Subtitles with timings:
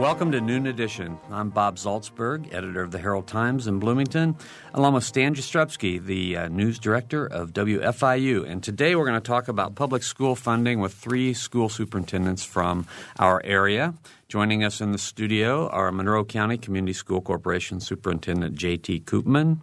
[0.00, 1.18] Welcome to Noon Edition.
[1.30, 4.34] I'm Bob Zaltsberg, editor of the Herald Times in Bloomington,
[4.72, 8.48] along with Stan Jastrzebski, the uh, news director of WFIU.
[8.48, 12.86] And today we're going to talk about public school funding with three school superintendents from
[13.18, 13.92] our area.
[14.28, 19.00] Joining us in the studio are Monroe County Community School Corporation Superintendent J.T.
[19.00, 19.58] Koopman,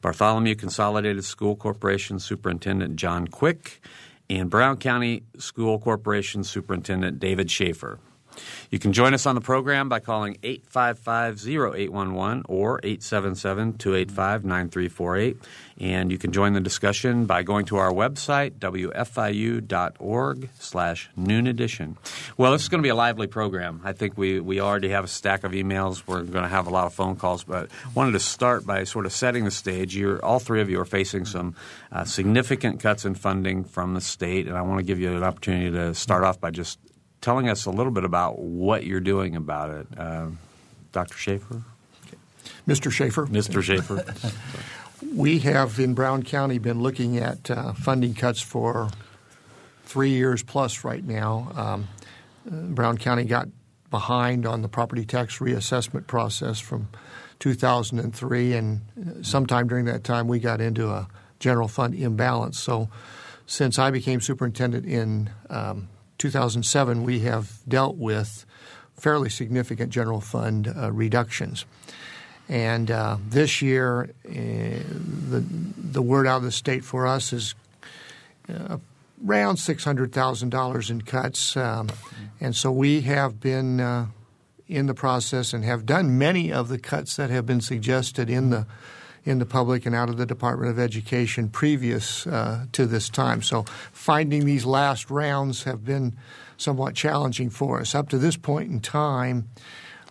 [0.00, 3.82] Bartholomew Consolidated School Corporation Superintendent John Quick,
[4.30, 7.98] and Brown County School Corporation Superintendent David Schaefer.
[8.70, 15.36] You can join us on the program by calling 855-0811 or 877-285-9348.
[15.78, 21.96] And you can join the discussion by going to our website, wfiu.org slash noon edition.
[22.36, 23.80] Well, this is going to be a lively program.
[23.82, 26.02] I think we, we already have a stack of emails.
[26.06, 28.84] We're going to have a lot of phone calls, but I wanted to start by
[28.84, 29.96] sort of setting the stage.
[29.96, 31.56] You're, all three of you are facing some
[31.90, 35.24] uh, significant cuts in funding from the state, and I want to give you an
[35.24, 36.78] opportunity to start off by just
[37.22, 39.86] telling us a little bit about what you're doing about it.
[39.96, 40.26] Uh,
[40.90, 41.16] Dr.
[41.16, 41.62] Schaefer?
[42.68, 42.92] Mr.
[42.92, 43.26] Schaefer.
[43.26, 43.62] Mr.
[43.62, 44.04] Schaefer.
[45.14, 48.90] we have in Brown County been looking at uh, funding cuts for
[49.84, 51.50] three years plus right now.
[51.56, 51.88] Um,
[52.74, 53.48] Brown County got
[53.90, 56.88] behind on the property tax reassessment process from
[57.38, 58.80] 2003, and
[59.22, 62.58] sometime during that time we got into a general fund imbalance.
[62.58, 62.88] So,
[63.46, 65.88] since I became superintendent in um,
[66.22, 68.46] 2007, we have dealt with
[68.96, 71.64] fairly significant general fund uh, reductions.
[72.48, 75.44] And uh, this year, uh, the,
[75.76, 77.56] the word out of the state for us is
[78.48, 78.78] uh,
[79.26, 81.56] around $600,000 in cuts.
[81.56, 81.88] Um,
[82.40, 84.06] and so we have been uh,
[84.68, 88.50] in the process and have done many of the cuts that have been suggested in
[88.50, 88.66] the
[89.24, 93.42] in the public and out of the Department of Education previous uh, to this time.
[93.42, 96.16] So finding these last rounds have been
[96.56, 97.94] somewhat challenging for us.
[97.94, 99.48] Up to this point in time,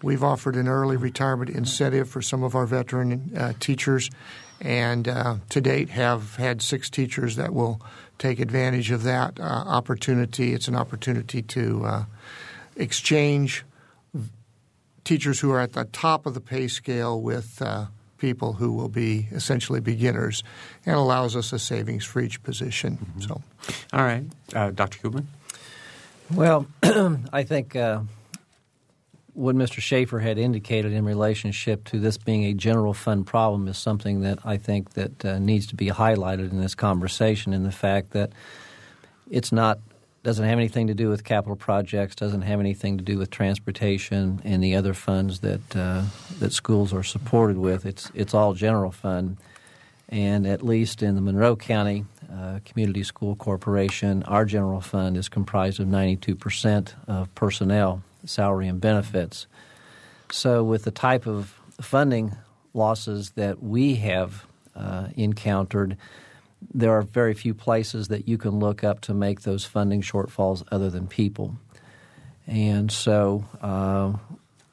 [0.01, 4.09] we've offered an early retirement incentive for some of our veteran uh, teachers,
[4.59, 7.81] and uh, to date have had six teachers that will
[8.17, 10.53] take advantage of that uh, opportunity.
[10.53, 12.03] It's an opportunity to uh,
[12.75, 13.65] exchange
[15.03, 17.87] teachers who are at the top of the pay scale with uh,
[18.21, 20.43] people who will be essentially beginners
[20.85, 22.97] and allows us a savings for each position.
[22.97, 23.21] Mm-hmm.
[23.21, 23.41] So,
[23.91, 24.23] all right,
[24.53, 24.99] uh, Dr.
[24.99, 25.25] Koopman.
[26.33, 26.67] Well,
[27.33, 28.01] I think uh,
[29.33, 29.81] what Mr.
[29.81, 34.39] Schaefer had indicated in relationship to this being a general fund problem is something that
[34.45, 37.53] I think that uh, needs to be highlighted in this conversation.
[37.53, 38.31] In the fact that
[39.29, 39.79] it's not
[40.23, 44.39] doesn't have anything to do with capital projects, doesn't have anything to do with transportation
[44.43, 46.03] and the other funds that uh,
[46.39, 47.85] that schools are supported with.
[47.85, 49.37] It's it's all general fund,
[50.09, 55.27] and at least in the Monroe County uh, Community School Corporation, our general fund is
[55.27, 59.47] comprised of 92 percent of personnel, salary and benefits.
[60.29, 62.35] So, with the type of funding
[62.73, 64.45] losses that we have
[64.75, 65.97] uh, encountered
[66.73, 70.63] there are very few places that you can look up to make those funding shortfalls
[70.71, 71.57] other than people.
[72.47, 74.13] And so uh,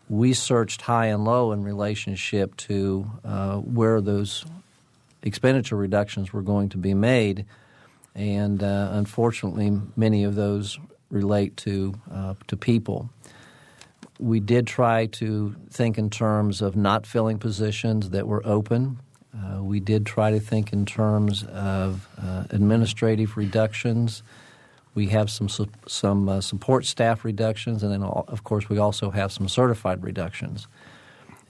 [0.09, 4.45] we searched high and low in relationship to uh, where those
[5.23, 7.45] expenditure reductions were going to be made.
[8.15, 10.79] And uh, unfortunately, many of those
[11.11, 13.11] relate to, uh, to people.
[14.19, 18.99] We did try to think in terms of not filling positions that were open
[19.37, 24.23] uh, we did try to think in terms of uh, administrative reductions.
[24.95, 29.11] We have some su- some uh, support staff reductions, and then of course we also
[29.11, 30.67] have some certified reductions.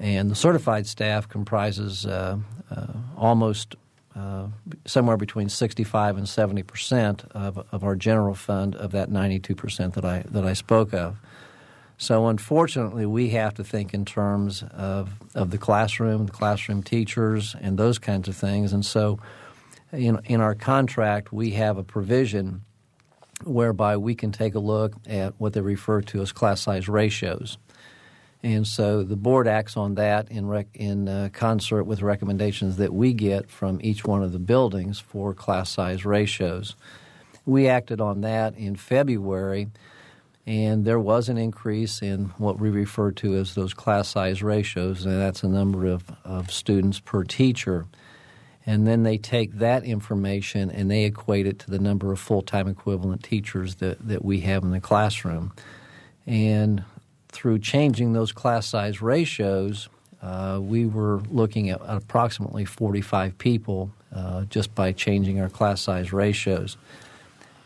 [0.01, 2.39] And the certified staff comprises uh,
[2.71, 2.87] uh,
[3.17, 3.77] almost
[4.15, 4.49] uh,
[4.85, 9.95] somewhere between 65 and 70 percent of, of our general fund of that 92 percent
[9.95, 11.19] that I that I spoke of.
[12.00, 17.56] So unfortunately, we have to think in terms of, of the classroom, the classroom teachers,
[17.61, 18.73] and those kinds of things.
[18.73, 19.19] And so
[19.93, 22.62] in, in our contract, we have a provision
[23.45, 27.59] whereby we can take a look at what they refer to as class size ratios.
[28.45, 32.95] And so the board acts on that in, rec- in uh, concert with recommendations that
[32.95, 36.77] we get from each one of the buildings for class size ratios.
[37.45, 39.69] We acted on that in February,
[40.49, 45.05] and there was an increase in what we refer to as those class size ratios,
[45.05, 47.85] and that's the number of, of students per teacher.
[48.65, 52.41] And then they take that information and they equate it to the number of full
[52.41, 55.53] time equivalent teachers that, that we have in the classroom.
[56.27, 56.83] And
[57.29, 59.91] through changing those class size ratios,
[60.23, 66.11] uh, we were looking at approximately 45 people uh, just by changing our class size
[66.11, 66.79] ratios.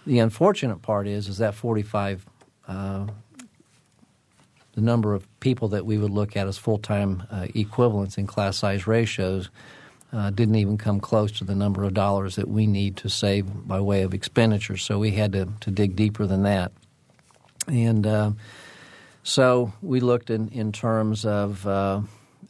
[0.05, 2.26] The unfortunate part is, is that 45,
[2.67, 8.26] the number of people that we would look at as full time uh, equivalents in
[8.26, 9.50] class size ratios
[10.12, 13.47] uh, didn't even come close to the number of dollars that we need to save
[13.67, 14.76] by way of expenditure.
[14.76, 16.73] So we had to, to dig deeper than that.
[17.67, 18.32] And uh,
[19.23, 22.03] so we looked in, in terms of uh,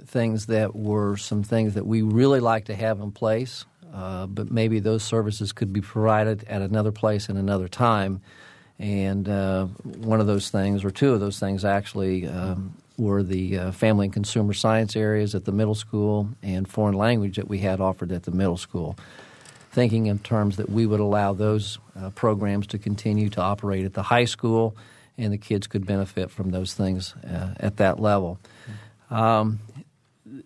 [0.04, 4.50] things that were some things that we really like to have in place, uh, but
[4.50, 8.22] maybe those services could be provided at another place and another time.
[8.78, 13.58] And uh, one of those things, or two of those things, actually um, were the
[13.58, 17.58] uh, family and consumer science areas at the middle school and foreign language that we
[17.58, 18.96] had offered at the middle school.
[19.70, 23.94] Thinking in terms that we would allow those uh, programs to continue to operate at
[23.94, 24.76] the high school,
[25.16, 28.38] and the kids could benefit from those things uh, at that level.
[29.10, 29.60] Um,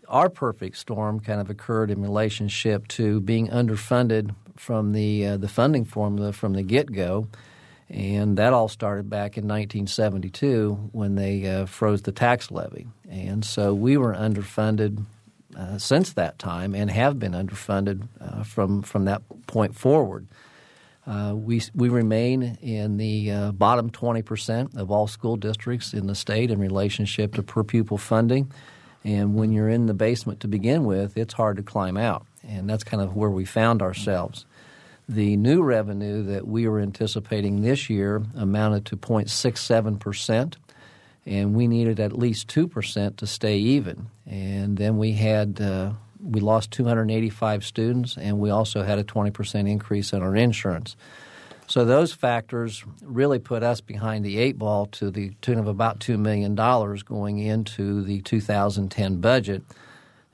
[0.08, 5.48] our perfect storm kind of occurred in relationship to being underfunded from the uh, the
[5.48, 7.28] funding formula from the get go
[7.88, 12.86] and that all started back in 1972 when they uh, froze the tax levy.
[13.08, 15.04] And so we were underfunded
[15.56, 20.26] uh, since that time and have been underfunded uh, from, from that point forward.
[21.06, 26.16] Uh, we, we remain in the uh, bottom 20% of all school districts in the
[26.16, 28.50] state in relationship to per pupil funding.
[29.04, 32.26] And when you're in the basement to begin with, it's hard to climb out.
[32.42, 34.46] And that's kind of where we found ourselves.
[35.08, 40.56] The new revenue that we were anticipating this year amounted to 0.67 percent,
[41.24, 44.08] and we needed at least two percent to stay even.
[44.26, 49.30] And then we had uh, we lost 285 students, and we also had a 20
[49.30, 50.96] percent increase in our insurance.
[51.68, 55.98] So those factors really put us behind the eight ball to the tune of about
[55.98, 59.62] two million dollars going into the 2010 budget.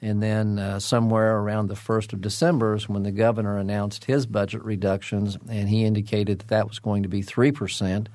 [0.02, 4.26] And then uh, somewhere around the 1st of December is when the governor announced his
[4.26, 8.08] budget reductions, and he indicated that that was going to be 3%.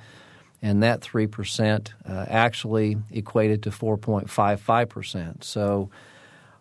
[0.61, 5.43] And that 3% uh, actually equated to 4.55%.
[5.43, 5.89] So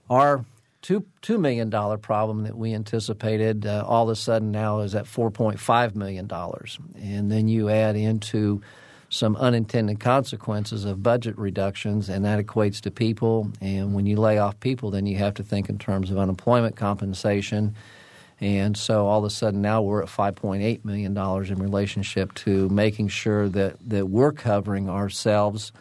[0.08, 0.44] our
[0.80, 5.06] two, $2 million problem that we anticipated uh, all of a sudden now is at
[5.06, 6.30] $4.5 million.
[7.02, 8.62] And then you add into
[9.08, 13.50] some unintended consequences of budget reductions, and that equates to people.
[13.60, 16.76] And when you lay off people, then you have to think in terms of unemployment
[16.76, 17.74] compensation.
[18.40, 23.08] And so all of a sudden now we're at $5.8 million in relationship to making
[23.08, 25.72] sure that, that we're covering ourselves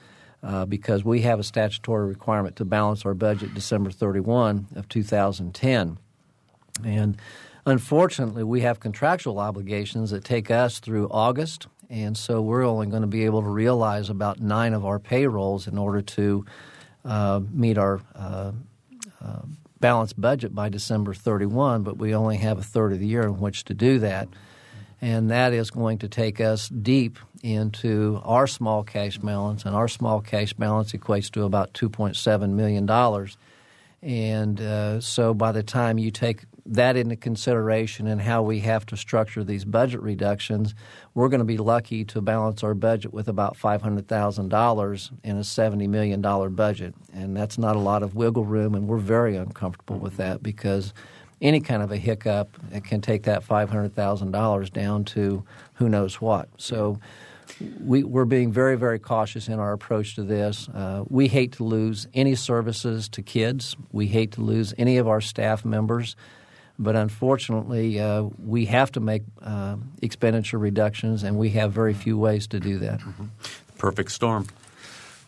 [0.42, 5.98] uh, because we have a statutory requirement to balance our budget December 31 of 2010.
[6.84, 7.18] And
[7.66, 13.02] unfortunately, we have contractual obligations that take us through August and so we're only going
[13.02, 16.46] to be able to realize about nine of our payrolls in order to
[17.04, 18.52] uh, meet our uh,
[19.24, 19.42] uh,
[19.80, 23.40] balanced budget by December 31, but we only have a third of the year in
[23.40, 24.28] which to do that.
[25.02, 29.88] And that is going to take us deep into our small cash balance, and our
[29.88, 32.90] small cash balance equates to about $2.7 million.
[34.02, 38.86] And uh, so by the time you take that into consideration and how we have
[38.88, 40.74] to structure these budget reductions,
[41.14, 45.88] we're going to be lucky to balance our budget with about $500,000 in a $70
[45.88, 46.22] million
[46.56, 46.96] budget.
[47.14, 50.94] And that's not a lot of wiggle room, and we're very uncomfortable with that because
[51.42, 55.44] any kind of a hiccup can take that $500,000 down to
[55.74, 56.50] who knows what.
[56.58, 57.00] So
[57.84, 60.68] we, are being very, very cautious in our approach to this.
[60.70, 63.76] Uh, we hate to lose any services to kids.
[63.92, 66.16] We hate to lose any of our staff members.
[66.78, 72.18] But unfortunately, uh, we have to make uh, expenditure reductions, and we have very few
[72.18, 73.00] ways to do that.
[73.00, 73.26] Mm-hmm.
[73.78, 74.48] Perfect storm.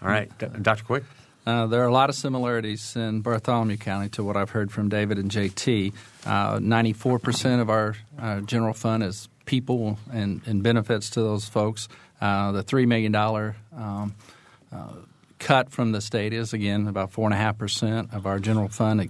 [0.01, 0.83] All right, D- Dr.
[0.83, 1.03] Quick.
[1.45, 4.89] Uh, there are a lot of similarities in Bartholomew County to what I've heard from
[4.89, 5.93] David and JT.
[6.25, 11.87] Uh, 94% of our uh, general fund is people and, and benefits to those folks.
[12.19, 14.13] Uh, the $3 million um,
[15.39, 19.09] cut from the state is, again, about 4.5% of our general fund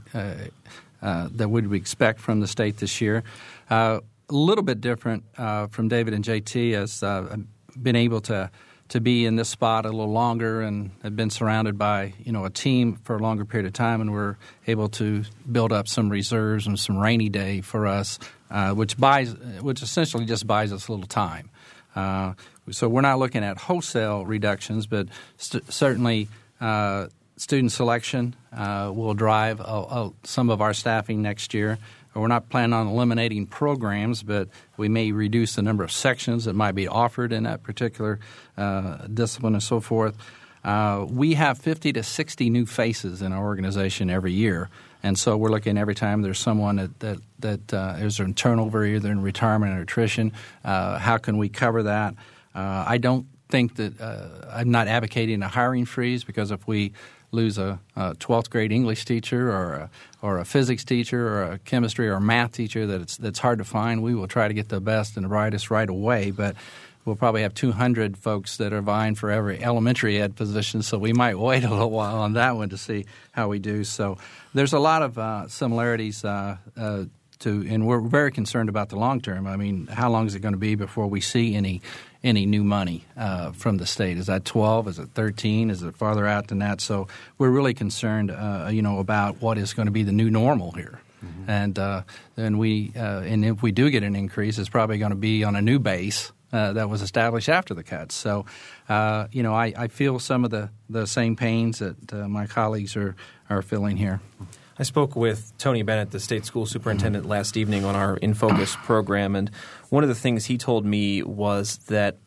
[1.01, 3.23] uh, that we would expect from the state this year.
[3.69, 3.99] Uh,
[4.29, 7.45] a little bit different uh, from David and JT as I've
[7.81, 8.49] been able to
[8.89, 12.45] to be in this spot a little longer and have been surrounded by you know
[12.45, 16.09] a team for a longer period of time, and we're able to build up some
[16.09, 20.87] reserves and some rainy day for us, uh, which buys which essentially just buys us
[20.87, 21.49] a little time.
[21.95, 22.33] Uh,
[22.69, 26.27] so we're not looking at wholesale reductions, but st- certainly
[26.61, 29.61] uh, student selection uh, will drive
[30.23, 31.77] some of our staffing next year.
[32.17, 36.53] We're not planning on eliminating programs, but we may reduce the number of sections that
[36.53, 38.19] might be offered in that particular
[38.57, 40.17] uh, discipline and so forth.
[40.63, 44.69] Uh, we have 50 to 60 new faces in our organization every year.
[45.03, 48.83] And so we're looking every time there's someone that that, that uh, is in turnover,
[48.83, 50.33] either in retirement or attrition.
[50.65, 52.15] Uh, how can we cover that?
[52.55, 56.93] Uh, I don't think that uh, I'm not advocating a hiring freeze because if we
[57.37, 59.89] lose a, a 12th grade English teacher or a,
[60.21, 63.59] or a physics teacher or a chemistry or a math teacher that it's, that's hard
[63.59, 66.31] to find, we will try to get the best and the brightest right away.
[66.31, 66.55] But
[67.05, 71.13] we'll probably have 200 folks that are vying for every elementary ed position, so we
[71.13, 73.83] might wait a little while on that one to see how we do.
[73.83, 74.17] So
[74.53, 77.05] there's a lot of uh, similarities uh, uh,
[77.39, 79.47] to, and we're very concerned about the long term.
[79.47, 81.81] I mean, how long is it going to be before we see any
[82.23, 84.17] any new money uh, from the state.
[84.17, 84.87] Is that 12?
[84.87, 85.69] Is it 13?
[85.69, 86.81] Is it farther out than that?
[86.81, 87.07] So
[87.37, 90.71] we're really concerned, uh, you know, about what is going to be the new normal
[90.71, 90.99] here.
[91.23, 91.49] Mm-hmm.
[91.49, 92.01] And uh,
[92.35, 95.43] then we, uh, and if we do get an increase, it's probably going to be
[95.43, 98.15] on a new base uh, that was established after the cuts.
[98.15, 98.45] So,
[98.87, 102.95] uh, you know, I, I, feel some of the, the same pains that my colleagues
[102.95, 103.15] are,
[103.49, 104.21] are feeling here.
[104.79, 107.31] I spoke with Tony Bennett, the state school superintendent, mm-hmm.
[107.31, 109.49] last evening on our In Focus program, and
[109.89, 112.17] one of the things he told me was that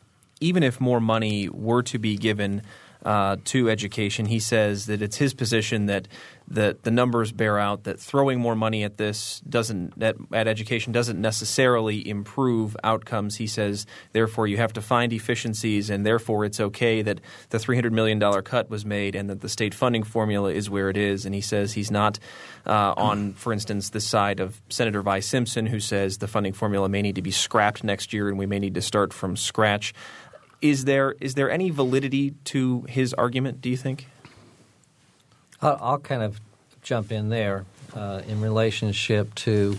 [0.41, 2.63] even if more money were to be given
[3.05, 4.27] uh, to education.
[4.27, 6.09] He says that it's his position that
[6.51, 10.93] the the numbers bear out that throwing more money at this doesn't at, at education
[10.93, 13.37] doesn't necessarily improve outcomes.
[13.37, 17.77] He says therefore you have to find efficiencies and therefore it's okay that the three
[17.77, 20.97] hundred million dollar cut was made and that the state funding formula is where it
[20.97, 21.25] is.
[21.25, 22.19] And he says he's not
[22.67, 26.89] uh, on, for instance, the side of Senator Vi Simpson who says the funding formula
[26.89, 29.95] may need to be scrapped next year and we may need to start from scratch.
[30.61, 33.61] Is there is there any validity to his argument?
[33.61, 34.09] Do you think?
[35.63, 36.41] I'll, kind of
[36.83, 39.79] jump in there uh, in relationship to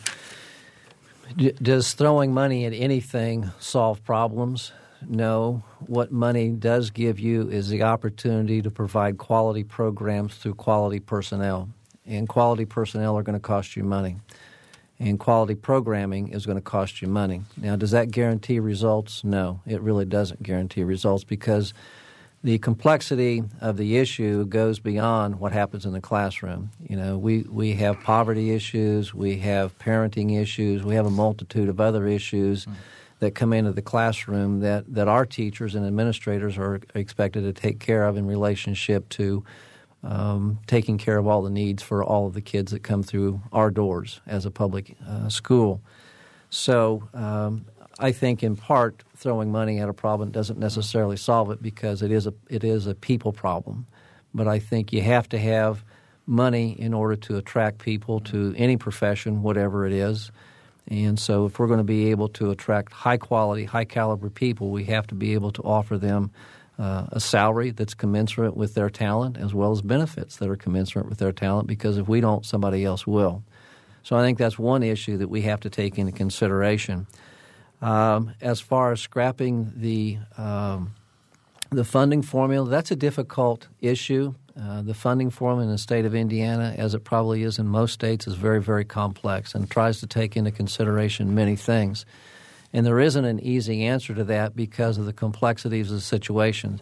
[1.62, 4.72] does throwing money at anything solve problems?
[5.08, 5.64] No.
[5.80, 11.70] What money does give you is the opportunity to provide quality programs through quality personnel,
[12.06, 14.18] and quality personnel are going to cost you money
[15.02, 17.42] and quality programming is going to cost you money.
[17.58, 19.24] Now, does that guarantee results?
[19.24, 21.74] No, it really doesn't guarantee results because
[22.44, 26.72] the complexity of the issue goes beyond what happens in the classroom.
[26.88, 31.70] You know, we, we have poverty issues, we have parenting issues, we have a multitude
[31.70, 32.78] of other issues mm-hmm.
[33.20, 37.80] that come into the classroom that, that our teachers and administrators are expected to take
[37.80, 39.44] care of in relationship to
[40.04, 43.42] um, taking care of all the needs for all of the kids that come through
[43.52, 45.82] our doors as a public uh, school.
[46.50, 47.66] So um,
[48.00, 52.12] I think in part throwing money at a problem doesn't necessarily solve it because it
[52.12, 53.86] is a it is a people problem.
[54.34, 55.84] But I think you have to have
[56.26, 60.32] money in order to attract people to any profession, whatever it is.
[60.88, 64.72] And so, if we're going to be able to attract high quality, high caliber people,
[64.72, 66.32] we have to be able to offer them
[66.82, 71.08] uh, a salary that's commensurate with their talent as well as benefits that are commensurate
[71.08, 73.44] with their talent because if we don't, somebody else will.
[74.02, 77.06] So I think that's one issue that we have to take into consideration.
[77.84, 80.96] Um, as far as scrapping the um,
[81.70, 84.34] the funding formula, that's a difficult issue.
[84.60, 87.94] Uh, the funding formula in the state of Indiana, as it probably is in most
[87.94, 92.06] states, is very, very complex and tries to take into consideration many things.
[92.74, 96.80] And there isn't an easy answer to that because of the complexities of the situation.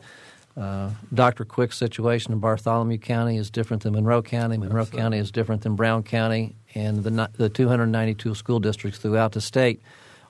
[0.56, 1.46] Uh, Dr.
[1.46, 4.58] Quick's situation in Bartholomew County is different than Monroe County.
[4.58, 4.86] Monroe.
[4.86, 6.56] County is different than Brown County.
[6.76, 9.82] And the, the 292 school districts throughout the state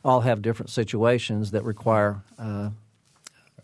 [0.05, 2.69] all have different situations that require uh,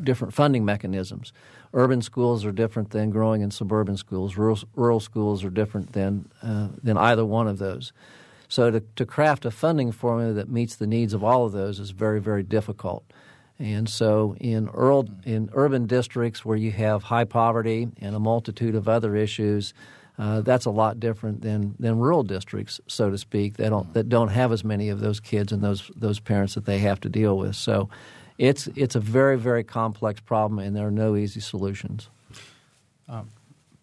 [0.01, 1.31] different funding mechanisms.
[1.73, 4.37] Urban schools are different than growing in suburban schools.
[4.37, 7.93] Rural, rural schools are different than, uh, than either one of those.
[8.47, 11.79] So to, to craft a funding formula that meets the needs of all of those
[11.79, 13.03] is very, very difficult.
[13.57, 18.75] And so in, rural, in urban districts where you have high poverty and a multitude
[18.75, 19.73] of other issues,
[20.17, 24.09] uh, that's a lot different than, than rural districts, so to speak, that don't, that
[24.09, 27.09] don't have as many of those kids and those, those parents that they have to
[27.09, 27.55] deal with.
[27.55, 27.89] So
[28.37, 32.09] it's, it's a very, very complex problem, and there are no easy solutions.
[33.07, 33.29] Um,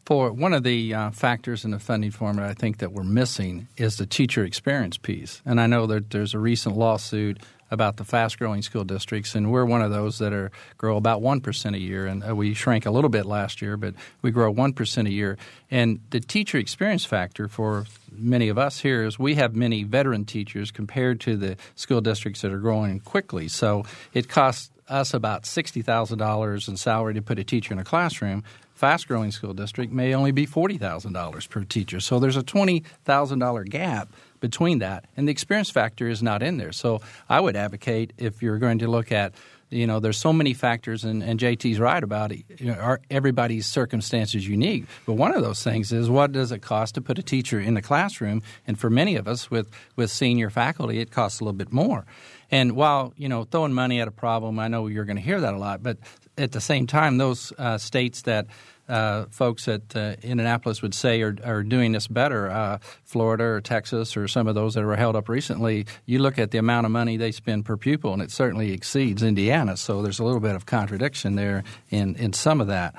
[0.05, 3.69] For one of the uh, factors in the funding formula, I think that we're missing
[3.77, 5.41] is the teacher experience piece.
[5.45, 7.39] And I know that there's a recent lawsuit
[7.71, 11.23] about the fast growing school districts, and we're one of those that are grow about
[11.23, 12.07] 1% a year.
[12.07, 15.39] And uh, we shrank a little bit last year, but we grow 1% a year.
[15.71, 20.25] And the teacher experience factor for many of us here is we have many veteran
[20.25, 23.49] teachers compared to the school districts that are growing quickly.
[23.49, 28.45] So it costs us about $60,000 in salary to put a teacher in a classroom.
[28.83, 32.01] Fast growing school district may only be $40,000 per teacher.
[32.01, 34.09] So there's a $20,000 gap
[34.41, 36.73] between that, and the experience factor is not in there.
[36.73, 39.35] So I would advocate if you're going to look at
[39.71, 42.45] you know, there's so many factors, and, and JT's right about it.
[42.59, 44.85] You know, everybody's circumstance is unique.
[45.07, 47.73] But one of those things is what does it cost to put a teacher in
[47.73, 48.43] the classroom?
[48.67, 52.05] And for many of us with, with senior faculty, it costs a little bit more.
[52.51, 55.41] And while you know throwing money at a problem, I know you're going to hear
[55.41, 55.83] that a lot.
[55.83, 55.97] But
[56.37, 58.47] at the same time, those uh, states that
[58.93, 63.61] uh, folks at uh, Indianapolis would say are, are doing this better, uh, Florida or
[63.63, 66.85] Texas or some of those that were held up recently, you look at the amount
[66.85, 69.79] of money they spend per pupil and it certainly exceeds Indiana.
[69.79, 72.95] So there's a little bit of contradiction there in, in some of that.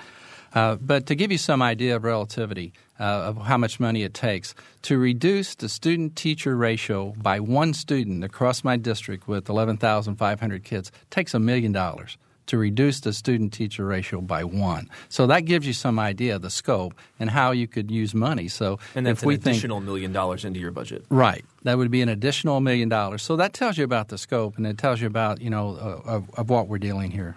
[0.56, 4.16] Uh, but to give you some idea of relativity uh, of how much money it
[4.16, 10.64] takes, to reduce the student teacher ratio by one student across my district with 11,500
[10.64, 14.90] kids takes a million dollars to reduce the student teacher ratio by one.
[15.10, 18.48] So that gives you some idea of the scope and how you could use money.
[18.48, 21.46] So and that's if we an additional think, million dollars into your budget, right?
[21.64, 23.24] That would be an additional million dollars.
[23.24, 26.10] So that tells you about the scope and it tells you about you know uh,
[26.10, 27.36] of, of what we're dealing here.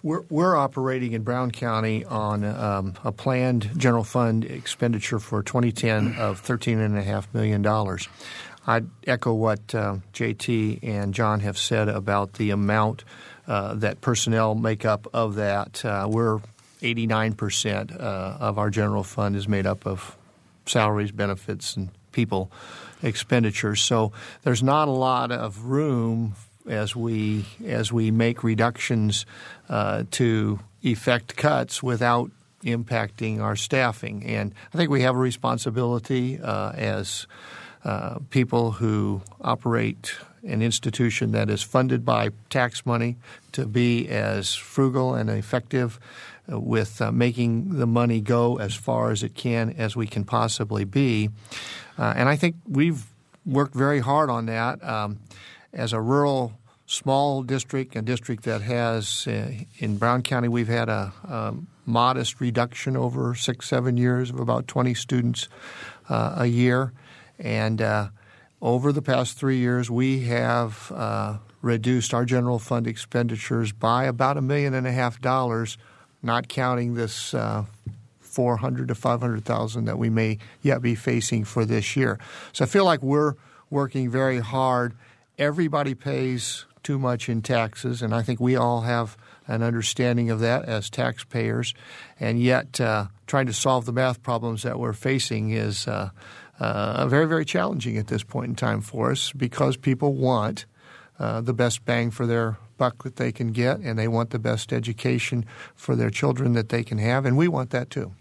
[0.00, 6.14] We're, we're operating in Brown County on um, a planned general fund expenditure for 2010
[6.16, 7.66] of $13.5 million.
[8.66, 13.02] I'd echo what uh, JT and John have said about the amount
[13.48, 15.84] that personnel make up of that.
[15.84, 16.40] Uh, we're
[16.80, 18.02] 89% uh,
[18.40, 20.16] of our general fund is made up of
[20.66, 22.50] salaries, benefits, and people
[23.02, 23.82] expenditures.
[23.82, 24.12] So
[24.42, 26.34] there's not a lot of room
[26.68, 29.24] as we as we make reductions
[29.68, 32.30] uh, to effect cuts without
[32.64, 34.24] impacting our staffing.
[34.26, 37.26] And I think we have a responsibility uh, as
[37.84, 40.14] uh, people who operate
[40.46, 43.16] an institution that is funded by tax money
[43.52, 45.98] to be as frugal and effective
[46.50, 50.24] uh, with uh, making the money go as far as it can as we can
[50.24, 51.30] possibly be.
[51.98, 53.04] Uh, and I think we've
[53.44, 54.82] worked very hard on that.
[54.84, 55.18] Um,
[55.72, 56.52] as a rural
[56.86, 62.38] small district, a district that has uh, in Brown County, we've had a, a, modest
[62.38, 65.48] reduction over six, seven years of about 20 students
[66.10, 66.92] uh, a year.
[67.38, 68.08] And uh,
[68.60, 74.36] over the past three years, we have uh, reduced our general fund expenditures by about
[74.36, 75.78] a million and a half dollars,
[76.22, 77.64] not counting this uh,
[78.20, 82.18] 400 to 500,000 that we may yet be facing for this year.
[82.52, 83.34] So I feel like we're
[83.70, 84.94] working very hard.
[85.38, 89.16] Everybody pays too much in taxes, and I think we all have
[89.46, 91.74] an understanding of that as taxpayers.
[92.20, 96.10] And yet, uh, trying to solve the math problems that we're facing is uh,
[96.60, 100.66] uh, very, very challenging at this point in time for us because people want
[101.18, 104.38] uh, the best bang for their buck that they can get, and they want the
[104.38, 105.44] best education
[105.74, 108.12] for their children that they can have, and we want that too.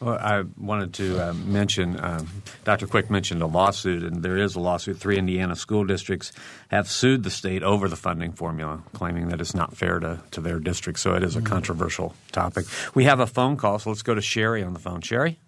[0.00, 2.28] Well, I wanted to uh, mention um,
[2.64, 2.86] Dr.
[2.86, 4.98] Quick mentioned a lawsuit, and there is a lawsuit.
[4.98, 6.32] Three Indiana school districts
[6.68, 10.40] have sued the state over the funding formula, claiming that it's not fair to, to
[10.40, 10.98] their district.
[10.98, 11.46] So it is a mm-hmm.
[11.46, 12.66] controversial topic.
[12.94, 15.00] We have a phone call, so let's go to Sherry on the phone.
[15.00, 15.38] Sherry?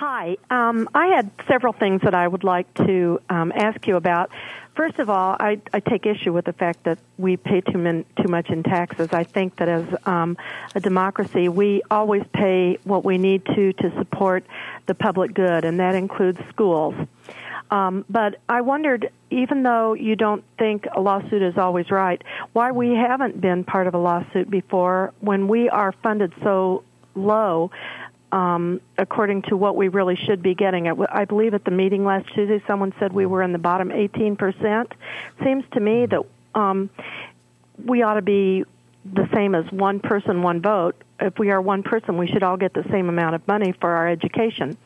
[0.00, 0.38] Hi.
[0.48, 4.30] Um, I had several things that I would like to um, ask you about.
[4.74, 8.06] First of all, I, I take issue with the fact that we pay too, min,
[8.16, 9.10] too much in taxes.
[9.12, 10.38] I think that as um,
[10.74, 14.42] a democracy, we always pay what we need to to support
[14.86, 16.94] the public good, and that includes schools.
[17.70, 22.22] Um, but I wondered, even though you don't think a lawsuit is always right,
[22.54, 26.84] why we haven't been part of a lawsuit before when we are funded so
[27.14, 27.70] low
[28.32, 30.88] um, according to what we really should be getting.
[30.88, 34.92] I believe at the meeting last Tuesday, someone said we were in the bottom 18%.
[35.42, 36.22] Seems to me that
[36.54, 36.90] um,
[37.84, 38.64] we ought to be
[39.04, 40.94] the same as one person, one vote.
[41.18, 43.90] If we are one person, we should all get the same amount of money for
[43.90, 44.76] our education.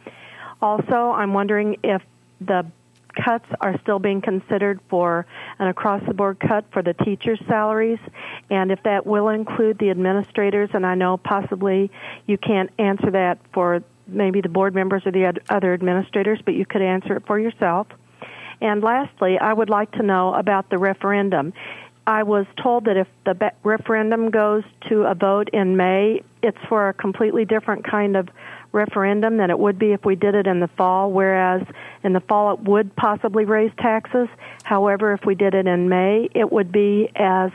[0.62, 2.02] Also, I'm wondering if
[2.40, 2.64] the
[3.14, 5.26] cuts are still being considered for
[5.58, 7.98] an across the board cut for the teachers' salaries,
[8.50, 10.70] and if that will include the administrators.
[10.72, 11.90] And I know possibly
[12.26, 16.66] you can't answer that for maybe the board members or the other administrators, but you
[16.66, 17.86] could answer it for yourself.
[18.60, 21.52] And lastly, I would like to know about the referendum.
[22.06, 26.90] I was told that if the referendum goes to a vote in May, it's for
[26.90, 28.28] a completely different kind of
[28.74, 31.62] referendum than it would be if we did it in the fall, whereas
[32.02, 34.28] in the fall it would possibly raise taxes.
[34.64, 37.50] However, if we did it in May, it would be as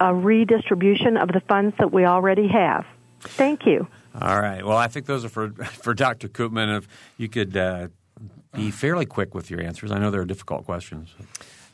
[0.00, 2.84] a redistribution of the funds that we already have.
[3.20, 3.86] Thank you.
[4.20, 4.64] All right.
[4.64, 5.50] Well, I think those are for
[5.82, 6.28] for Dr.
[6.28, 6.76] Koopman.
[6.76, 7.88] If you could uh,
[8.54, 11.14] be fairly quick with your answers, I know they're difficult questions.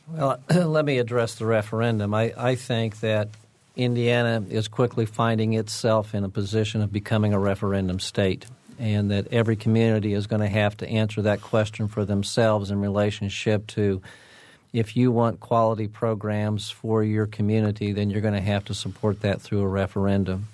[0.07, 2.13] Well, let me address the referendum.
[2.13, 3.29] I, I think that
[3.75, 8.45] Indiana is quickly finding itself in a position of becoming a referendum state,
[8.79, 12.79] and that every community is going to have to answer that question for themselves in
[12.79, 14.01] relationship to
[14.71, 19.21] if you want quality programs for your community, then you're going to have to support
[19.21, 20.47] that through a referendum.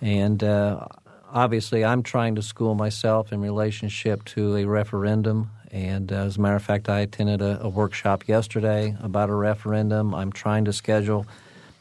[0.00, 0.86] And uh,
[1.32, 5.50] obviously, I'm trying to school myself in relationship to a referendum.
[5.70, 9.34] And uh, as a matter of fact, I attended a, a workshop yesterday about a
[9.34, 10.14] referendum.
[10.14, 11.26] I'm trying to schedule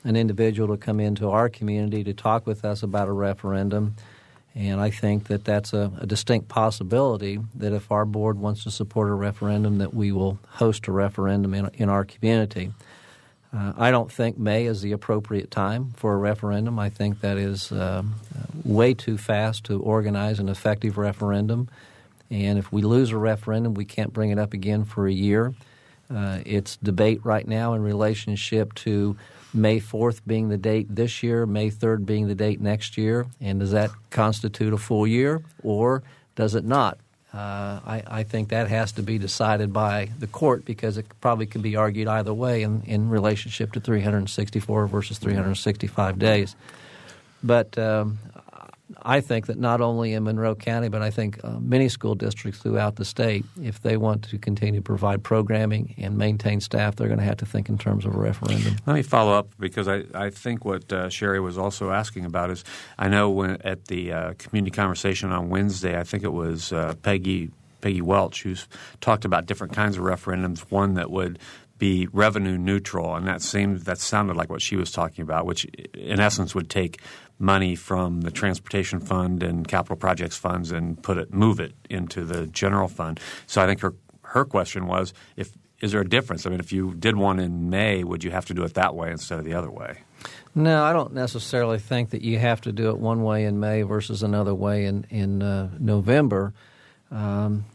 [0.04, 3.96] an individual to come into our community to talk with us about a referendum.
[4.56, 8.72] And I think that that's a, a, distinct possibility that if our board wants to
[8.72, 12.72] support a referendum, that we will host a referendum in, in our community.
[13.52, 16.78] Uh, I don't think May is the appropriate time for a referendum.
[16.78, 18.04] I think that is uh,
[18.64, 21.68] way too fast to organize an effective referendum.
[22.30, 25.54] And if we lose a referendum, we can't bring it up again for a year.
[26.14, 29.18] Uh, it's debate right now in relationship to
[29.54, 33.60] May 4th being the date this year, May 3rd being the date next year, and
[33.60, 36.04] does that constitute a full year or
[36.36, 36.98] does it not?
[37.34, 41.48] Uh, I, I, think that has to be decided by the court because it probably
[41.48, 46.56] can be argued either way in, in relationship to 364 versus 365 days.
[47.44, 48.20] But um,
[49.02, 52.62] I think that not only in Monroe County, but I think uh, many school districts
[52.62, 57.08] throughout the state, if they want to continue to provide programming and maintain staff, they're
[57.08, 58.76] going to have to think in terms of a referendum.
[58.86, 62.50] Let me follow up because I, I think what uh, Sherry was also asking about
[62.50, 62.64] is
[62.98, 66.94] I know when at the uh, community conversation on Wednesday, I think it was uh,
[67.02, 67.52] Peggy
[67.82, 68.68] Peggy Welch who's
[69.02, 70.60] talked about different kinds of referendums.
[70.72, 71.38] One that would
[71.84, 75.66] be revenue neutral, and that seemed that sounded like what she was talking about, which
[75.94, 77.02] in essence would take
[77.40, 82.24] money from the transportation fund and capital projects funds and put it move it into
[82.24, 83.20] the general fund.
[83.48, 86.46] So I think her her question was if is there a difference?
[86.46, 88.96] I mean, if you did one in May, would you have to do it that
[88.96, 89.98] way instead of the other way?
[90.56, 93.82] No, I don't necessarily think that you have to do it one way in May
[93.82, 96.54] versus another way in in uh, November.
[97.14, 97.66] Um,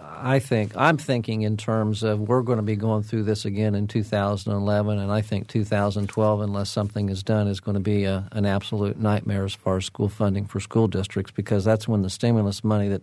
[0.00, 3.76] I think I'm thinking in terms of we're going to be going through this again
[3.76, 8.28] in 2011, and I think 2012, unless something is done, is going to be a,
[8.32, 12.10] an absolute nightmare as far as school funding for school districts because that's when the
[12.10, 13.02] stimulus money that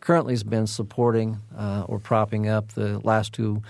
[0.00, 3.62] currently has been supporting uh, or propping up the last two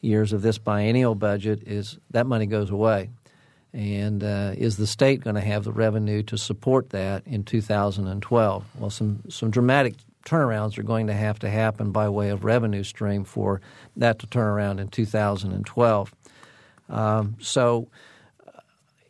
[0.00, 3.10] years of this biennial budget is that money goes away.
[3.74, 8.64] And uh, is the state going to have the revenue to support that in 2012?
[8.78, 9.94] Well, some some dramatic
[10.28, 13.60] turnarounds are going to have to happen by way of revenue stream for
[13.96, 16.14] that to turn around in 2012.
[16.90, 17.88] Um, so,
[18.46, 18.60] uh,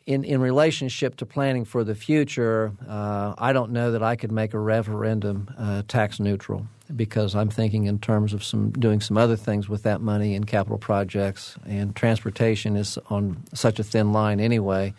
[0.05, 4.31] in, in relationship to planning for the future, uh, I don't know that I could
[4.31, 9.17] make a referendum uh, tax neutral because I'm thinking in terms of some doing some
[9.17, 14.11] other things with that money in capital projects, and transportation is on such a thin
[14.11, 14.93] line anyway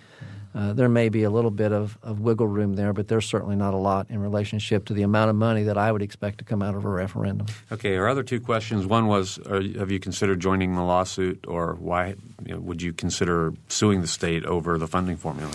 [0.55, 3.55] uh, there may be a little bit of, of wiggle room there, but there's certainly
[3.55, 6.45] not a lot in relationship to the amount of money that I would expect to
[6.45, 7.47] come out of a referendum.
[7.71, 11.75] Okay, our other two questions one was are, have you considered joining the lawsuit, or
[11.75, 15.53] why you know, would you consider suing the state over the funding formula?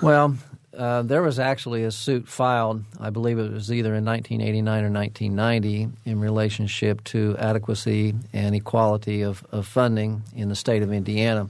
[0.00, 0.36] Well,
[0.76, 4.90] uh, there was actually a suit filed, I believe it was either in 1989 or
[4.90, 11.48] 1990, in relationship to adequacy and equality of, of funding in the state of Indiana.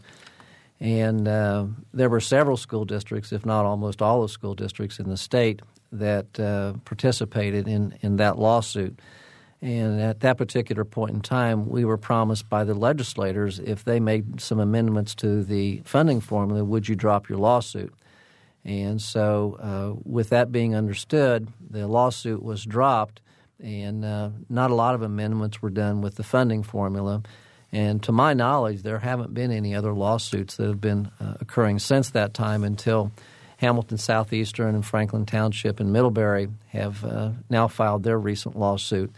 [0.85, 5.09] And uh, there were several school districts, if not almost all the school districts in
[5.09, 9.01] the state, that uh, participated in, in that lawsuit.
[9.63, 13.99] And at that particular point in time, we were promised by the legislators if they
[13.99, 17.95] made some amendments to the funding formula, would you drop your lawsuit?
[18.63, 23.23] And so, uh, with that being understood, the lawsuit was dropped,
[23.59, 27.23] and uh, not a lot of amendments were done with the funding formula.
[27.75, 31.81] And to my knowledge, there haven't been any other lawsuits that have been uh, occurring
[31.81, 33.11] since that time until
[33.57, 39.13] Hamilton Southeastern and Franklin Township and Middlebury have uh, now filed their recent lawsuit.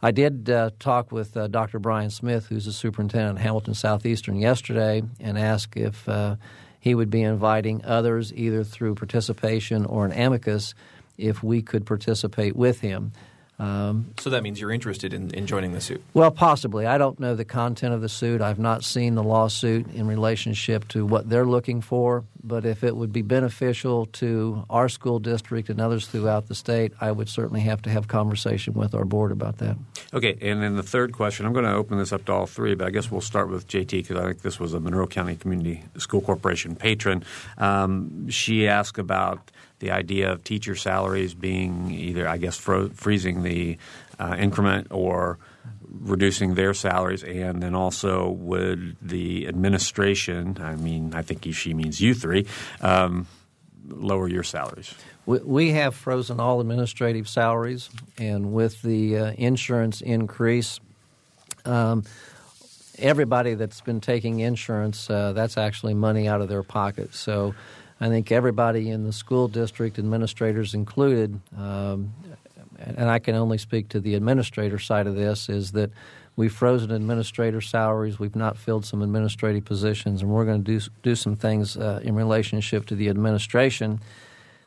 [0.00, 1.78] I did uh, talk with uh, Dr.
[1.80, 6.36] Brian Smith, who's the superintendent at Hamilton Southeastern, yesterday and ask if uh,
[6.80, 10.72] he would be inviting others, either through participation or an amicus,
[11.18, 13.12] if we could participate with him.
[13.58, 16.02] Um, so that means you're interested in, in joining the suit?
[16.14, 16.86] Well, possibly.
[16.86, 18.40] I don't know the content of the suit.
[18.40, 22.24] I've not seen the lawsuit in relationship to what they're looking for.
[22.42, 26.92] But if it would be beneficial to our school district and others throughout the state,
[27.00, 29.76] I would certainly have to have conversation with our board about that.
[30.14, 32.74] Okay, and then the third question, I'm going to open this up to all three,
[32.74, 35.36] but I guess we'll start with JT because I think this was a Monroe County
[35.36, 37.24] Community School Corporation patron.
[37.58, 43.42] Um, she asked about the idea of teacher salaries being either, I guess, fro- freezing
[43.42, 43.78] the
[44.18, 45.38] uh, increment or
[46.00, 52.00] reducing their salaries, and then also would the administration, I mean, I think she means
[52.00, 52.46] you three,
[52.80, 53.26] um,
[53.88, 54.94] lower your salaries?
[55.26, 60.80] We have frozen all administrative salaries, and with the uh, insurance increase,
[61.66, 62.04] um,
[62.98, 67.14] everybody that's been taking insurance, uh, that's actually money out of their pocket.
[67.14, 67.54] So
[68.00, 72.12] I think everybody in the school district, administrators included, um,
[72.78, 75.90] and I can only speak to the administrator side of this, is that
[76.36, 80.86] we've frozen administrator salaries, we've not filled some administrative positions, and we're going to do
[81.02, 84.00] do some things uh, in relationship to the administration.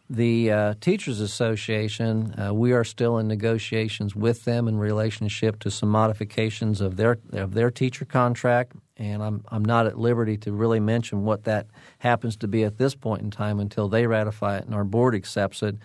[0.10, 5.72] The uh, Teachers Association, uh, we are still in negotiations with them in relationship to
[5.72, 10.54] some modifications of their of their teacher contract, and I'm I'm not at liberty to
[10.54, 11.66] really mention what that
[11.98, 15.16] happens to be at this point in time until they ratify it and our board
[15.16, 15.76] accepts it.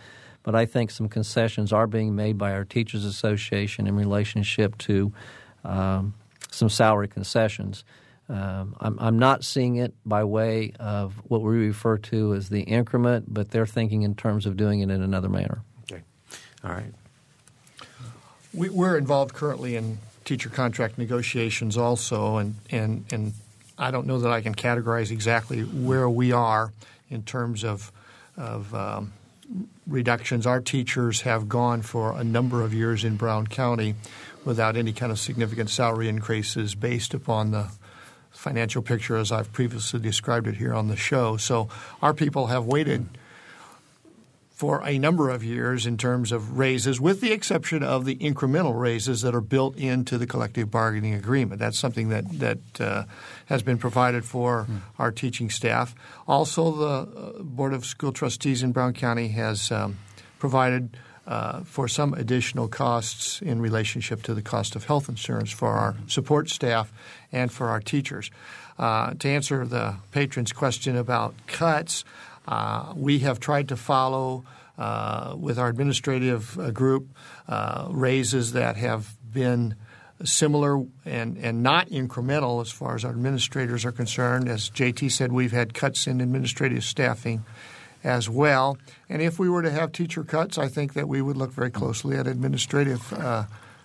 [0.43, 5.13] But I think some concessions are being made by our Teachers Association in relationship to
[5.65, 6.15] um,
[6.51, 7.85] some salary concessions.
[8.29, 12.63] Um, I'm, I'm, not seeing it by way of what we refer to as the
[12.63, 15.63] increment, but they're thinking in terms of doing it in another manner.
[15.85, 16.03] Okay.
[16.65, 16.93] All right.
[18.53, 23.33] We, we're involved currently in teacher contract negotiations also, and, and, and
[23.79, 26.73] I don't know that I can categorize exactly where we are
[27.09, 27.91] in terms of,
[28.37, 29.13] of um,
[29.87, 30.47] reductions.
[30.47, 33.95] Our teachers have gone for a number of years in Brown County
[34.45, 37.71] without any kind of significant salary increases based upon the
[38.33, 41.37] financial picture as I've previously described it here on the show.
[41.37, 41.69] So
[42.03, 43.07] our people have waited
[44.57, 48.81] for a number of years in terms of raises, with the exception of the incremental
[48.81, 51.61] raises that are built into the collective bargaining agreement.
[51.61, 53.05] That's something that that uh,
[53.47, 54.81] has been provided for mm.
[54.99, 55.95] our teaching staff.
[56.27, 59.99] Also, the uh, Board of School Trustees in Brown County has um,
[60.39, 65.73] provided uh, for some additional costs in relationship to the cost of health insurance for
[65.73, 66.91] our support staff
[67.31, 68.31] and for our teachers.
[68.79, 72.05] Uh, to answer the patron's question about cuts,
[72.47, 74.45] uh, we have tried to follow
[74.79, 77.09] uh, with our administrative uh, group
[77.49, 79.75] uh, raises that have been
[80.25, 84.49] similar and, and not incremental as far as our administrators are concerned.
[84.49, 87.45] As JT said, we've had cuts in administrative staffing
[88.03, 88.79] as well.
[89.09, 91.71] And if we were to have teacher cuts, I think that we would look very
[91.71, 93.45] closely at administrative uh,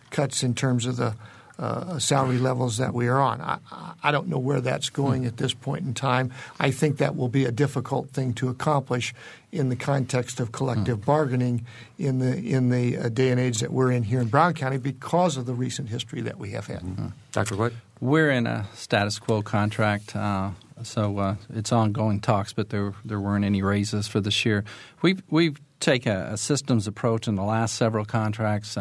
[0.09, 1.15] cuts in terms of the
[1.61, 3.39] uh, salary levels that we are on.
[3.39, 3.59] I,
[4.01, 6.33] I, don't know where that's going at this point in time.
[6.59, 9.13] I think that will be a difficult thing to accomplish
[9.51, 11.65] in the context of collective bargaining
[11.99, 14.77] in the in the uh, day and age that we're in here in Brown County
[14.77, 16.81] because of the recent history that we have had.
[16.81, 17.07] Mm-hmm.
[17.31, 17.55] Dr.
[17.55, 20.15] White, we're in a status quo contract.
[20.15, 24.63] Uh, so uh, it's ongoing talks, but there there weren't any raises for this year.
[25.03, 28.77] We've we've taken a, a systems approach in the last several contracts.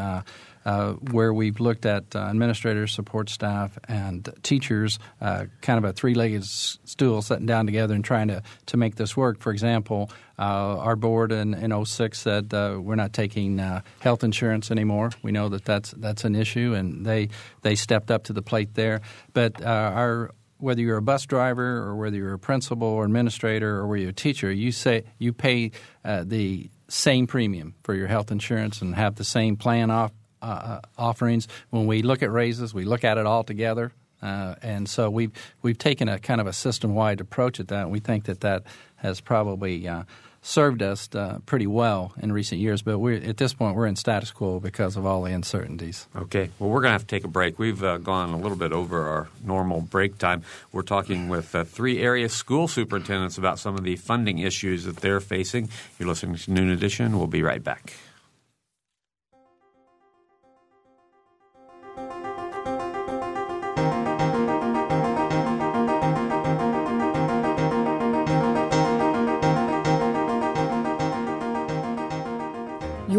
[0.62, 5.92] Uh, where we've looked at uh, administrators, support staff, and teachers, uh, kind of a
[5.94, 9.40] three-legged stool, sitting down together and trying to, to make this work.
[9.40, 13.56] For example, uh, our board in, in 06 said uh, we're not taking
[14.00, 15.12] health insurance anymore.
[15.22, 17.30] We know that that's that's an issue, and they
[17.62, 19.00] they stepped up to the plate there.
[19.32, 23.86] But our whether you're a bus driver or whether you're a principal or administrator or
[23.86, 25.70] whether you're a teacher, you say you pay
[26.04, 30.80] the same premium for your health insurance and have the same plan off, uh, uh,
[30.98, 31.48] offerings.
[31.70, 33.92] When we look at raises, we look at it all together.
[34.22, 37.90] Uh, and so we've we've taken a kind of a system wide approach at that.
[37.90, 38.64] We think that that
[38.96, 40.02] has probably uh,
[40.42, 42.82] served us uh, pretty well in recent years.
[42.82, 46.06] But we're, at this point, we're in status quo because of all the uncertainties.
[46.16, 46.50] Okay.
[46.58, 47.58] Well, we're going to have to take a break.
[47.58, 50.42] We've uh, gone a little bit over our normal break time.
[50.72, 54.96] We're talking with uh, three area school superintendents about some of the funding issues that
[54.96, 55.68] they're facing.
[55.98, 57.18] You're listening to Noon Edition.
[57.18, 57.94] We'll be right back.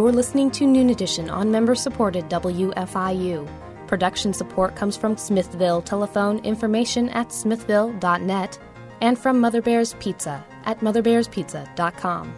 [0.01, 3.47] You're listening to Noon Edition on member supported WFIU.
[3.85, 8.57] Production support comes from Smithville telephone information at smithville.net
[9.01, 12.33] and from Mother Bear's Pizza at motherbearspizza.com.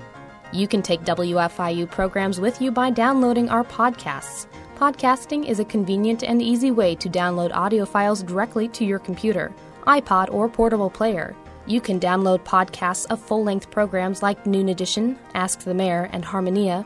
[0.52, 4.45] You can take WFIU programs with you by downloading our podcasts
[4.76, 9.54] Podcasting is a convenient and easy way to download audio files directly to your computer,
[9.88, 11.34] iPod, or portable player.
[11.65, 16.26] You can download podcasts of full length programs like Noon Edition, Ask the Mayor, and
[16.26, 16.86] Harmonia,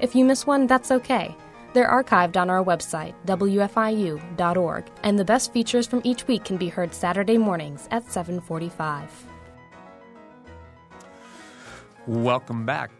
[0.00, 1.36] If you miss one, that's okay.
[1.72, 6.68] They're archived on our website, wfiu.org, and the best features from each week can be
[6.68, 9.08] heard Saturday mornings at 7:45.
[12.06, 12.90] Welcome back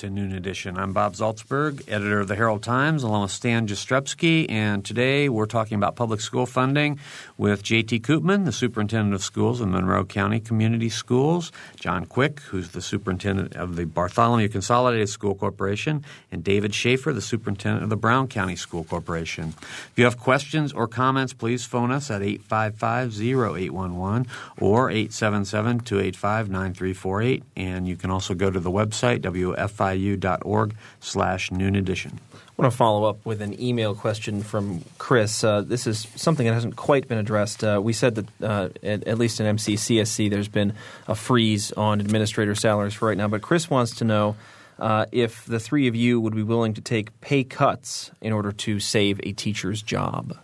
[0.00, 0.78] to Noon Edition.
[0.78, 5.44] I'm Bob Zaltsberg, editor of the Herald Times, along with Stan Jastrzebski, and today we're
[5.44, 6.98] talking about public school funding
[7.36, 8.00] with J.T.
[8.00, 13.54] Coopman, the superintendent of schools in Monroe County Community Schools, John Quick, who's the superintendent
[13.56, 18.56] of the Bartholomew Consolidated School Corporation, and David Schaefer, the superintendent of the Brown County
[18.56, 19.52] School Corporation.
[19.58, 24.26] If you have questions or comments, please phone us at 855-0811
[24.58, 32.18] or 877-285-9348, and you can also go to the website, WFI fiu.org slash noon edition.
[32.32, 35.42] I want to follow up with an email question from Chris.
[35.42, 37.64] Uh, this is something that hasn't quite been addressed.
[37.64, 40.74] Uh, we said that uh, at, at, least in MCCSC there's been
[41.08, 44.36] a freeze on administrator salaries for right now, but Chris wants to know
[44.78, 48.52] uh, if the three of you would be willing to take pay cuts in order
[48.52, 50.36] to save a teacher's job.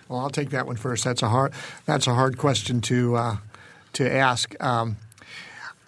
[0.09, 1.05] well, I'll take that one first.
[1.05, 1.53] That's a hard,
[1.87, 3.37] that's a hard question to uh,
[3.95, 4.55] to ask.
[4.63, 4.97] Um,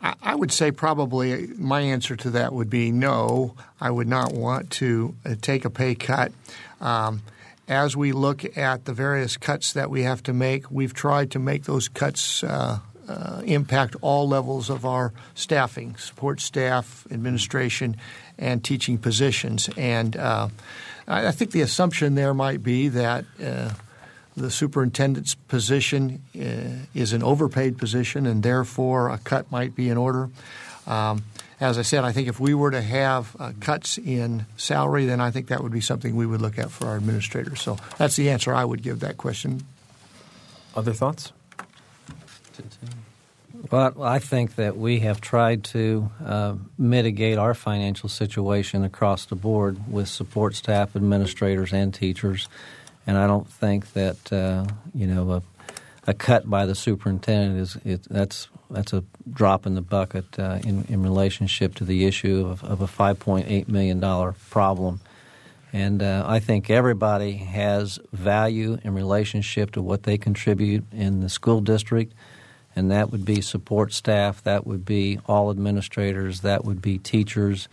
[0.03, 3.55] I, I would say probably my answer to that would be no.
[3.81, 6.33] I would not want to uh, take a pay cut.
[6.81, 7.23] Um,
[7.69, 11.39] as we look at the various cuts that we have to make, we've tried to
[11.39, 17.97] make those cuts uh, uh, impact all levels of our staffing, support staff, administration,
[18.39, 19.69] and teaching positions.
[19.77, 20.49] And uh,
[21.09, 23.71] I think the assumption there might be that uh,
[24.37, 29.97] the superintendent's position uh, is an overpaid position, and therefore a cut might be in
[29.97, 30.29] order.
[30.87, 31.25] Um,
[31.59, 35.21] as I said, I think if we were to have uh, cuts in salary, then
[35.21, 37.63] I think that would be something we would look at for our administrators.
[37.63, 39.63] So that's the answer I would give that question.
[40.75, 41.33] Other thoughts?
[43.71, 49.35] Well, I think that we have tried to uh, mitigate our financial situation across the
[49.35, 52.49] board with support staff, administrators, and teachers
[53.07, 55.43] and I don't think that uh, you know a,
[56.07, 60.59] a, cut by the superintendent is it, that's that's a drop in the bucket uh,
[60.65, 65.01] in, in relationship to the issue of, of a 5.8 million dollar problem.
[65.73, 71.29] And uh, I think everybody has value in relationship to what they contribute in the
[71.29, 72.15] school district,
[72.75, 77.69] and that would be support staff, that would be all administrators, that would be teachers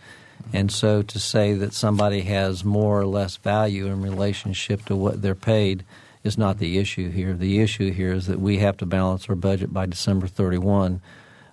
[0.52, 5.22] and so to say that somebody has more or less value in relationship to what
[5.22, 5.84] they're paid
[6.22, 7.34] is not the issue here.
[7.34, 11.00] The issue here is that we have to balance our budget by December 31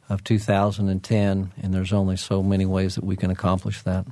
[0.09, 4.05] of 2010, and there's only so many ways that we can accomplish that.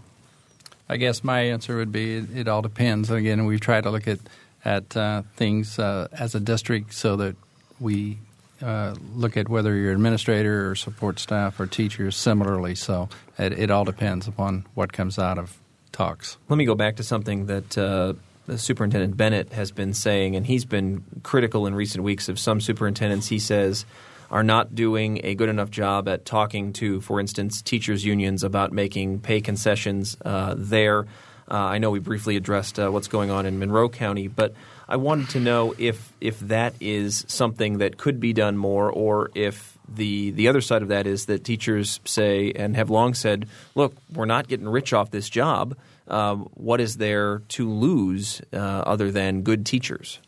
[0.87, 3.11] I guess my answer would be it, it all depends.
[3.11, 4.19] Again, we try to look at
[4.65, 7.35] at uh, things uh, as a district so that
[7.79, 8.17] we
[8.61, 12.75] uh, look at whether you're administrator or support staff or teachers similarly.
[12.75, 15.57] So it, it, all depends upon what comes out of
[15.91, 16.37] talks.
[16.49, 18.13] Let me go back to something that uh,
[18.57, 23.27] Superintendent Bennett has been saying, and he's been critical in recent weeks of some superintendents.
[23.27, 23.85] He says
[24.31, 28.71] are not doing a good enough job at talking to, for instance, teachers unions about
[28.71, 31.07] making pay concessions uh, there.
[31.49, 34.53] Uh, I know we briefly addressed uh, what's going on in Monroe County, but
[34.87, 39.31] I wanted to know if if that is something that could be done more, or
[39.35, 43.47] if the the other side of that is that teachers say and have long said,
[43.75, 45.75] "Look, we're not getting rich off this job.
[46.07, 50.19] Um, what is there to lose uh, other than good teachers?"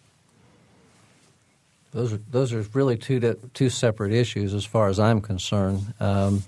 [1.92, 3.20] Those are those are really two
[3.54, 5.94] two separate issues as far as I'm concerned.
[6.00, 6.44] Um,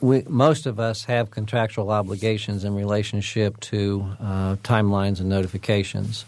[0.00, 6.24] we, most of us have contractual obligations in relationship to uh, timelines and notifications.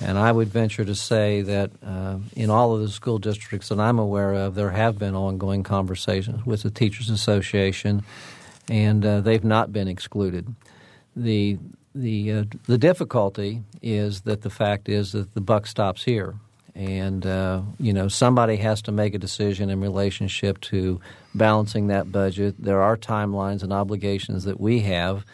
[0.00, 3.78] And I would venture to say that uh, in all of the school districts that
[3.78, 8.02] I'm aware of, there have been ongoing conversations with the Teachers Association,
[8.68, 10.52] and uh, they've not been excluded.
[11.14, 11.58] The
[11.94, 16.34] the uh, the difficulty is that the fact is that the buck stops here,
[16.74, 21.00] and uh, you know somebody has to make a decision in relationship to
[21.34, 22.54] balancing that budget.
[22.58, 25.24] There are timelines and obligations that we have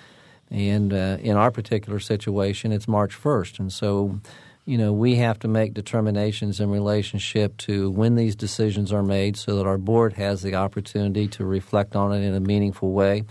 [0.50, 3.60] And uh, in our particular situation, it's March 1st.
[3.60, 4.20] And so,
[4.64, 9.36] you know, we have to make determinations in relationship to when these decisions are made
[9.36, 13.24] so that our board has the opportunity to reflect on it in a meaningful way,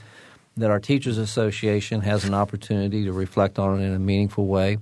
[0.55, 4.77] that our Teachers Association has an opportunity to reflect on it in a meaningful way,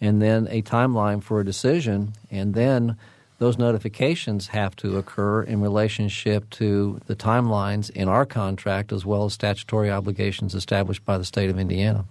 [0.00, 2.96] and then a timeline for a decision, and then
[3.38, 9.24] those notifications have to occur in relationship to the timelines in our contract as well
[9.24, 12.04] as statutory obligations established by the state of Indiana.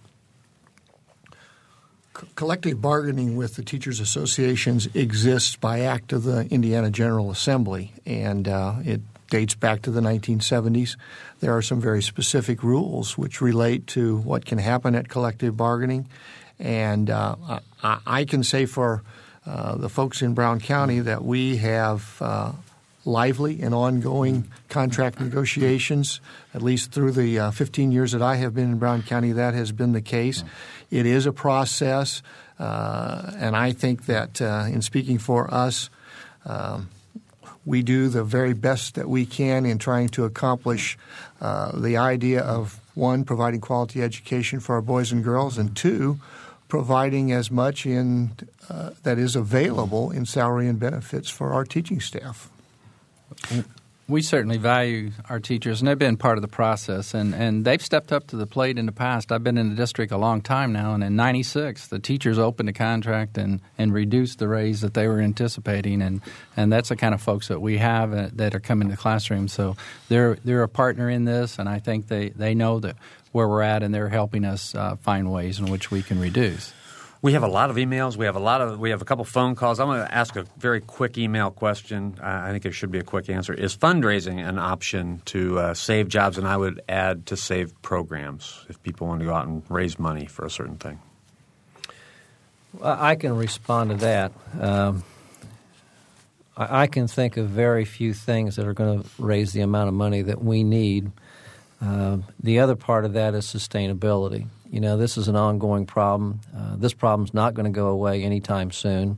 [2.35, 8.47] collective bargaining with the teachers associations exists by act of the Indiana General Assembly, and
[8.47, 10.95] uh, it dates back to the 1970s.
[11.41, 16.07] There are some very specific rules which relate to what can happen at collective bargaining,
[16.57, 17.35] and uh,
[17.83, 19.03] I, I can say for
[19.47, 22.51] the folks in Brown County that we have uh,
[23.05, 26.19] lively and ongoing contract negotiations.
[26.53, 29.53] At least through the uh, 15 years that I have been in Brown County, that
[29.53, 30.43] has been the case.
[30.91, 32.21] It is a process,
[32.59, 35.89] uh, and I think that uh, in speaking for us,
[36.45, 36.89] um,
[37.65, 40.97] we do the very best that we can in trying to accomplish
[41.39, 46.19] the idea of one, providing quality education for our boys and girls, and two,
[46.67, 48.31] providing as much in
[48.69, 52.49] uh, that is available in salary and benefits for our teaching staff.
[54.09, 57.81] We certainly value our teachers, and they've been part of the process, and, and they've
[57.81, 59.33] stepped up to the plate in the past.
[59.33, 62.69] I've been in the district a long time now, and in '96, the teachers opened
[62.69, 66.21] a contract and, and reduced the raise that they were anticipating, and,
[66.55, 69.01] and that's the kind of folks that we have uh, that are coming to the
[69.01, 69.49] classroom.
[69.49, 69.75] So
[70.07, 72.95] they're they're a partner in this, and I think they, they know that
[73.37, 76.73] where we're at, and they're helping us uh, find ways in which we can reduce.
[77.21, 78.17] We have a lot of emails.
[78.17, 79.79] We have a lot of we have a couple phone calls.
[79.79, 82.17] I'm going to ask a very quick email question.
[82.21, 83.53] I think it should be a quick answer.
[83.53, 86.37] Is fundraising an option to uh, save jobs?
[86.37, 89.99] And I would add to save programs if people want to go out and raise
[89.99, 90.99] money for a certain thing.
[92.81, 94.31] I can respond to that.
[94.59, 95.03] Um,
[96.55, 99.87] I, I, can think of very few things that are going to raise the amount
[99.87, 101.11] of money that we need.
[101.81, 104.47] Uh, the other part of that is sustainability.
[104.69, 106.41] You know, this is an ongoing problem.
[106.55, 109.17] Uh, this problem's not going to go away anytime soon.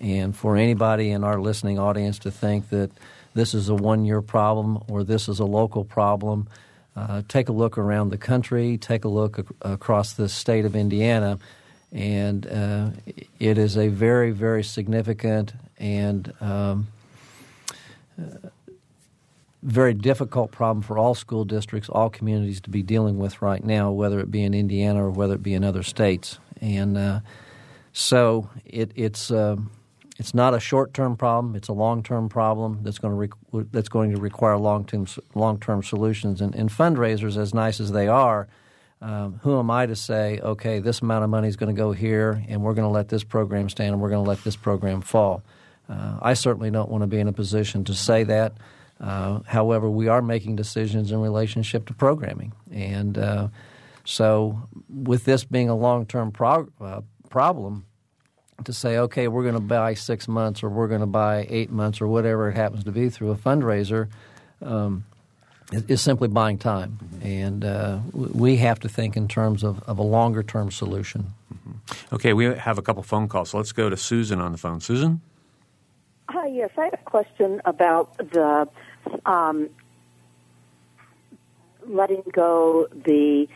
[0.00, 2.90] And for anybody in our listening audience to think that
[3.34, 6.48] this is a one year problem or this is a local problem,
[6.96, 10.74] uh, take a look around the country, take a look ac- across the state of
[10.74, 11.38] Indiana,
[11.92, 12.90] and uh,
[13.38, 16.88] it is a very, very significant and um,
[19.62, 23.90] very difficult problem for all school districts, all communities to be dealing with right now,
[23.90, 26.38] whether it be in Indiana or whether it be in other states.
[26.60, 27.20] And uh,
[27.92, 29.56] so it, it's uh,
[30.18, 33.66] it's not a short term problem; it's a long term problem that's going to re-
[33.72, 36.40] that's going to require long term long term solutions.
[36.40, 38.48] And, and, fundraisers, as nice as they are.
[39.00, 41.92] Um, who am I to say, okay, this amount of money is going to go
[41.92, 44.56] here, and we're going to let this program stand, and we're going to let this
[44.56, 45.44] program fall?
[45.88, 48.54] Uh, I certainly don't want to be in a position to say that.
[49.00, 52.52] Uh, however, we are making decisions in relationship to programming.
[52.72, 53.48] And uh,
[54.04, 57.84] so, with this being a long term prog- uh, problem,
[58.64, 61.70] to say, okay, we're going to buy six months or we're going to buy eight
[61.70, 64.08] months or whatever it happens to be through a fundraiser
[64.62, 65.04] um,
[65.72, 66.98] is simply buying time.
[67.22, 71.32] And uh, we have to think in terms of, of a longer term solution.
[71.54, 72.14] Mm-hmm.
[72.14, 73.50] Okay, we have a couple phone calls.
[73.50, 74.80] So let's go to Susan on the phone.
[74.80, 75.20] Susan?
[76.30, 78.68] Hi, yes, I have a question about the
[79.26, 79.68] um,
[81.86, 83.48] letting go the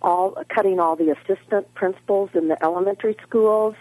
[0.00, 3.76] all cutting all the assistant principals in the elementary schools,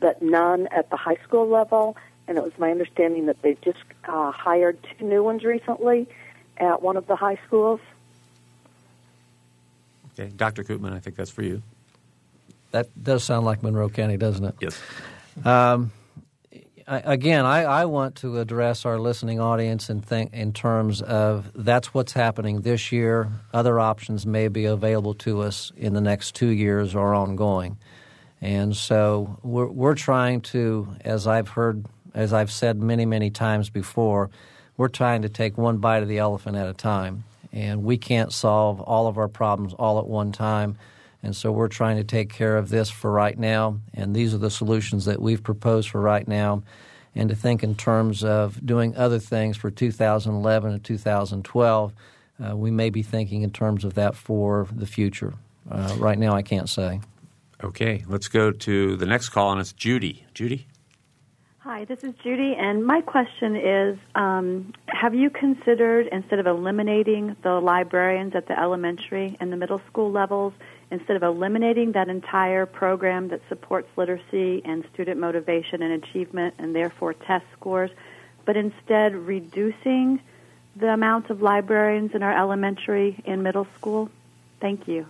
[0.00, 1.96] but none at the high school level.
[2.26, 6.06] And it was my understanding that they just uh, hired two new ones recently
[6.56, 7.80] at one of the high schools.
[10.14, 10.64] Okay, Dr.
[10.64, 11.62] Coopman, I think that's for you.
[12.72, 14.54] That does sound like Monroe County, doesn't it?
[14.60, 14.80] Yes.
[15.44, 15.90] Um,
[16.90, 21.94] again, I, I, want to address our listening audience and think in terms of that's
[21.94, 23.30] what's happening this year.
[23.54, 27.78] Other options may be available to us in the next two years or ongoing.
[28.40, 33.70] And so we're, we're trying to, as I've heard, as I've said many, many times
[33.70, 34.30] before,
[34.76, 37.24] we're trying to take one bite of the elephant at a time.
[37.52, 40.76] And we can't solve all of our problems all at one time.
[41.22, 44.38] And so we're trying to take care of this for right now, and these are
[44.38, 46.62] the solutions that we've proposed for right now.
[47.14, 51.92] And to think in terms of doing other things for 2011 and 2012,
[52.42, 55.34] uh, we may be thinking in terms of that for the future.
[55.70, 57.00] Uh, right now, I can't say.
[57.62, 60.24] Okay, let's go to the next call, and it's Judy.
[60.32, 60.66] Judy?
[61.58, 67.36] Hi, this is Judy, and my question is um, Have you considered, instead of eliminating
[67.42, 70.54] the librarians at the elementary and the middle school levels,
[70.90, 76.74] instead of eliminating that entire program that supports literacy and student motivation and achievement and
[76.74, 77.90] therefore test scores,
[78.44, 80.20] but instead reducing
[80.76, 84.10] the amount of librarians in our elementary and middle school?
[84.60, 85.06] Thank you.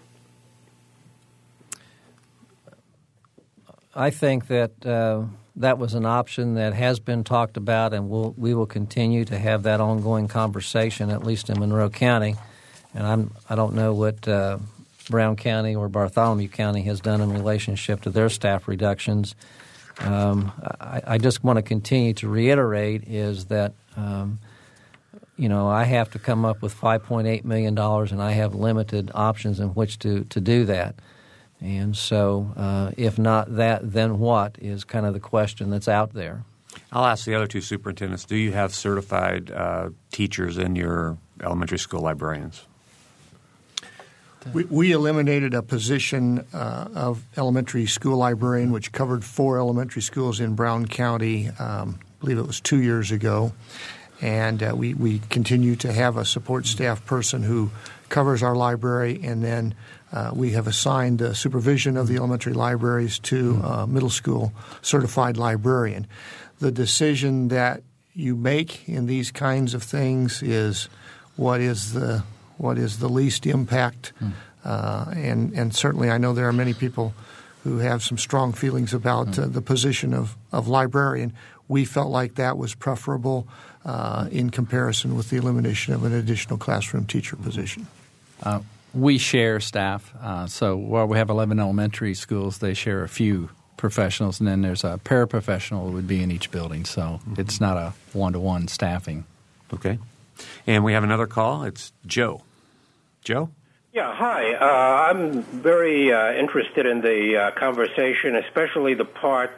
[3.95, 5.25] I think that uh,
[5.57, 9.39] that was an option that has been talked about, and we'll, we will continue to
[9.39, 12.37] have that ongoing conversation, at least in Monroe County.
[12.95, 14.59] And I'm, I don't know what uh,
[15.11, 19.35] Brown County or Bartholomew County has done in relationship to their staff reductions.
[19.99, 24.39] Um, I, I, just want to continue to reiterate is that um,
[25.37, 29.11] you know I have to come up with 5.8 million dollars, and I have limited
[29.15, 30.95] options in which to to do that.
[31.61, 36.15] And so, uh, if not that, then what is kind of the question that's out
[36.15, 36.45] there.
[36.93, 41.79] I'll ask the other two superintendents do you have certified uh, teachers in your elementary
[41.79, 42.67] school librarians?
[44.53, 50.41] We, we eliminated a position uh, of elementary school librarian, which covered four elementary schools
[50.41, 51.49] in Brown County.
[51.59, 53.53] Um, I believe it was two years ago.
[54.23, 57.71] And uh, we, we continue to have a support staff person who
[58.09, 59.75] covers our library, and then
[60.13, 65.37] uh, we have assigned supervision of the elementary libraries to a uh, middle school certified
[65.37, 66.07] librarian.
[66.59, 67.83] The decision that
[68.13, 70.89] you make in these kinds of things is
[71.37, 72.25] what is the
[72.61, 74.13] what is the least impact.
[74.23, 74.33] Mm.
[74.65, 77.15] Uh, and, and certainly, I know there are many people
[77.65, 79.45] who have some strong feelings about mm.
[79.45, 81.33] uh, the position of, of librarian.
[81.69, 83.49] We felt like that was preferable
[83.85, 87.87] uh, in comparison with the elimination of an additional classroom teacher position.
[88.43, 88.61] Uh,
[88.93, 90.13] we share staff.
[90.21, 94.61] Uh, so while we have 11 elementary schools, they share a few professionals, and then
[94.61, 96.85] there's a paraprofessional would be in each building.
[96.85, 97.41] So mm-hmm.
[97.41, 99.25] it's not a one to one staffing.
[99.73, 99.99] Okay.
[100.67, 101.63] And we have another call.
[101.65, 102.43] It's Joe.
[103.23, 103.51] Joe?
[103.93, 104.55] Yeah, hi.
[104.55, 109.51] Uh, I'm very uh, interested in the uh, conversation, especially the part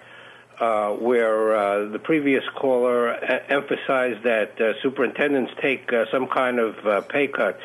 [0.59, 3.13] uh, where uh, the previous caller
[3.49, 7.59] emphasized that uh, superintendents take some kind of pay cut.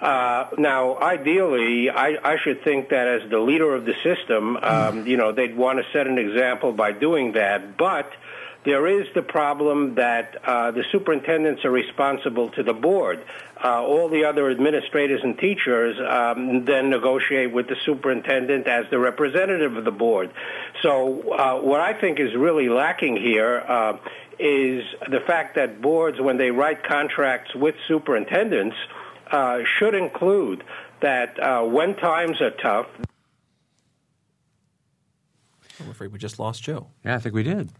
[0.00, 5.16] Now, ideally, I, I, should think that as the leader of the system, um, you
[5.16, 7.76] know, they'd want to set an example by doing that.
[7.76, 8.10] But
[8.64, 13.22] there is the problem that uh, the superintendents are responsible to the board.
[13.62, 18.98] Uh, all the other administrators and teachers um, then negotiate with the superintendent as the
[18.98, 20.30] representative of the board.
[20.82, 23.98] So, uh, what I think is really lacking here uh,
[24.38, 28.76] is the fact that boards, when they write contracts with superintendents,
[29.30, 30.64] uh, should include
[31.00, 32.86] that uh, when times are tough.
[35.80, 36.86] I'm afraid we just lost Joe.
[37.04, 37.70] Yeah, I think we did.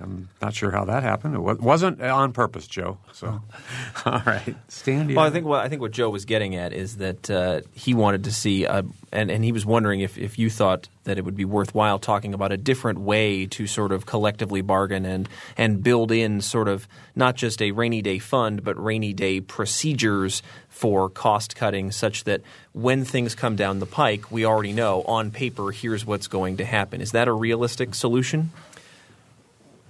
[0.00, 1.34] I'm not sure how that happened.
[1.34, 2.98] It wasn't on purpose, Joe.
[3.12, 3.42] So,
[4.06, 5.12] all right, Stan.
[5.14, 7.94] Well, I think what I think what Joe was getting at is that uh, he
[7.94, 8.82] wanted to see, uh,
[9.12, 12.32] and and he was wondering if if you thought that it would be worthwhile talking
[12.32, 16.88] about a different way to sort of collectively bargain and and build in sort of
[17.14, 22.40] not just a rainy day fund, but rainy day procedures for cost cutting, such that
[22.72, 26.64] when things come down the pike, we already know on paper here's what's going to
[26.64, 27.00] happen.
[27.00, 28.50] Is that a realistic solution?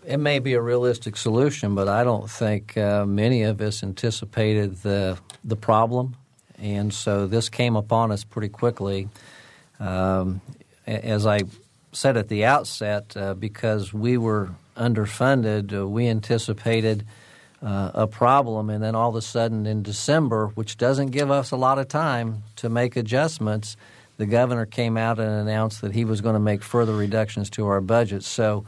[0.04, 4.82] It may be a realistic solution, but I don't think uh, many of us anticipated
[4.82, 6.16] the the problem,
[6.58, 9.08] and so this came upon us pretty quickly.
[9.80, 10.40] Um,
[10.86, 11.40] as I
[11.92, 17.04] said at the outset, uh, because we were underfunded, uh, we anticipated
[17.62, 21.50] uh, a problem, and then all of a sudden in December, which doesn't give us
[21.50, 23.76] a lot of time to make adjustments,
[24.16, 27.66] the governor came out and announced that he was going to make further reductions to
[27.66, 28.24] our budget.
[28.24, 28.64] So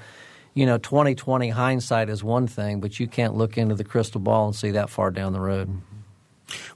[0.55, 4.47] you know, 2020 hindsight is one thing, but you can't look into the crystal ball
[4.47, 5.69] and see that far down the road.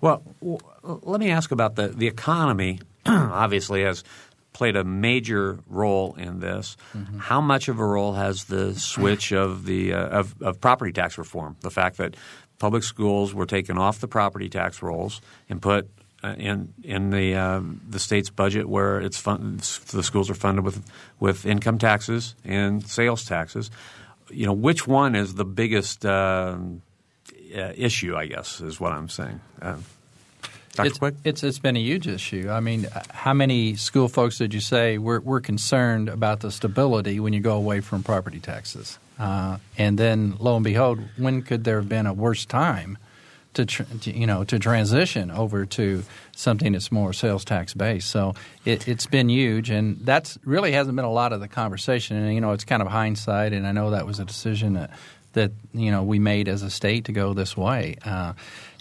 [0.01, 0.23] Well,
[0.83, 4.03] let me ask about the, the economy, obviously, has
[4.53, 6.77] played a major role in this.
[6.93, 7.19] Mm-hmm.
[7.19, 11.17] How much of a role has the switch of the uh, of, of property tax
[11.17, 11.57] reform?
[11.61, 12.17] The fact that
[12.59, 15.89] public schools were taken off the property tax rolls and put
[16.25, 19.59] in in the uh, the state's budget where it's fun,
[19.91, 20.83] the schools are funded with
[21.21, 23.71] with income taxes and sales taxes.
[24.31, 26.59] You know, which one is the biggest uh,
[27.57, 28.17] uh issue?
[28.17, 29.41] I guess is what I'm saying.
[29.63, 29.77] Uh,
[30.75, 30.87] Dr.
[30.87, 32.49] It's, it's, it's been a huge issue.
[32.51, 37.21] I mean, how many school folks did you say we're we're concerned about the stability
[37.21, 38.99] when you go away from property taxes?
[39.19, 42.99] Uh, and then, lo and behold, when could there have been a worse time?
[43.55, 48.11] To, tr- to, you know to transition over to something that's more sales tax based.
[48.11, 48.35] So
[48.65, 52.17] it, has been huge, and that's really hasn't been a lot of the conversation.
[52.17, 54.91] And you know, it's kind of hindsight, and I know that was a decision that
[55.33, 57.97] that you know we made as a state to go this way.
[58.05, 58.35] Uh,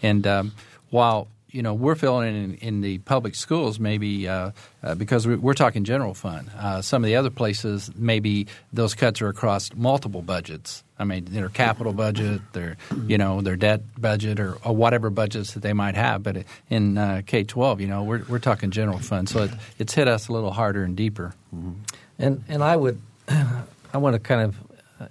[0.04, 0.54] and um,
[0.90, 4.52] while you know, we're feeling in, in the public schools maybe uh,
[4.84, 6.50] uh, because we're talking general fund.
[6.58, 10.84] Uh, some of the other places, maybe those cuts are across multiple budgets.
[11.00, 12.76] I mean, their capital budget, their
[13.06, 16.24] you know their debt budget, or, or whatever budgets that they might have.
[16.24, 19.94] But in uh, K twelve, you know, we're we're talking general fund, so it, it's
[19.94, 21.34] hit us a little harder and deeper.
[21.56, 21.74] Mm-hmm.
[22.20, 24.56] And and I would, I want to kind of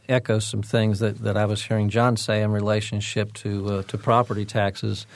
[0.08, 3.96] echo some things that, that I was hearing John say in relationship to uh, to
[3.96, 5.06] property taxes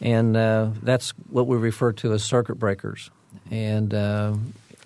[0.00, 3.10] and uh, that's what we refer to as circuit breakers.
[3.50, 4.34] And uh,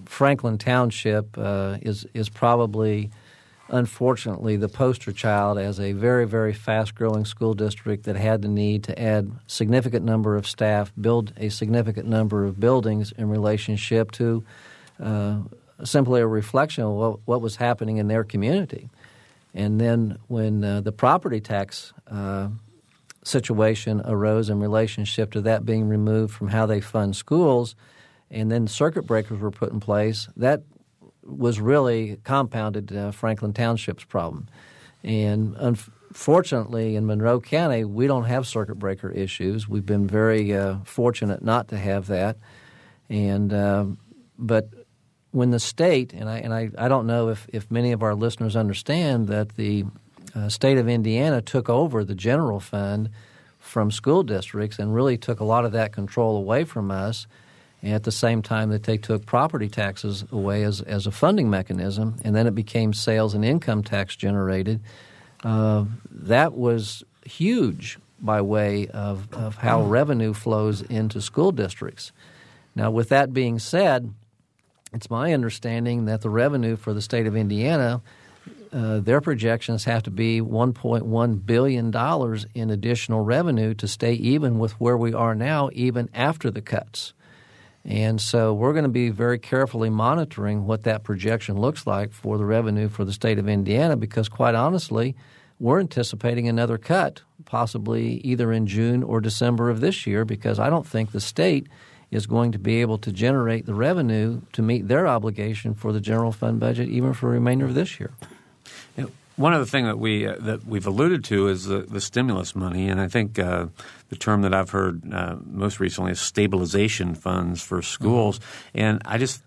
[0.06, 3.10] Franklin Township uh, is is probably,
[3.68, 8.48] unfortunately, the poster child as a very very fast growing school district that had the
[8.48, 14.10] need to add significant number of staff, build a significant number of buildings in relationship
[14.12, 14.44] to
[15.02, 15.38] uh,
[15.84, 18.88] simply a reflection of what, what, was happening in their community.
[19.54, 22.48] And then when uh, the property tax uh,
[23.24, 27.74] situation arose in relationship to that being removed from how they fund schools,
[28.30, 30.62] and then circuit breakers were put in place, that
[31.22, 34.46] was really compounded uh, Franklin Township's problem.
[35.02, 39.68] And unfortunately, in Monroe County, we don't have circuit breaker issues.
[39.68, 42.36] We've been very uh, fortunate not to have that.
[43.08, 43.86] And uh,
[44.38, 44.68] but
[45.30, 48.14] when the state and I and I, I don't know if, if many of our
[48.14, 49.84] listeners understand that the
[50.34, 53.10] uh, state of Indiana took over the general fund
[53.58, 57.26] from school districts and really took a lot of that control away from us.
[57.82, 62.16] at the same time that they took property taxes away as, as a funding mechanism,
[62.24, 64.80] and then it became sales and income tax generated.
[65.42, 72.10] Uh, that was huge by way of, of how revenue flows into school districts.
[72.74, 74.12] Now, with that being said,
[74.94, 78.00] it's my understanding that the revenue for the state of Indiana
[78.74, 84.72] uh, their projections have to be $1.1 billion in additional revenue to stay even with
[84.80, 87.12] where we are now, even after the cuts.
[87.84, 92.36] And so we're going to be very carefully monitoring what that projection looks like for
[92.36, 95.14] the revenue for the state of Indiana because, quite honestly,
[95.60, 100.68] we're anticipating another cut, possibly either in June or December of this year, because I
[100.68, 101.68] don't think the state
[102.10, 106.00] is going to be able to generate the revenue to meet their obligation for the
[106.00, 108.12] general fund budget even for the remainder of this year.
[109.36, 112.88] One other thing that we uh, that we've alluded to is the, the stimulus money,
[112.88, 113.66] and I think uh,
[114.08, 118.38] the term that I've heard uh, most recently is stabilization funds for schools.
[118.38, 118.78] Mm-hmm.
[118.78, 119.42] And I just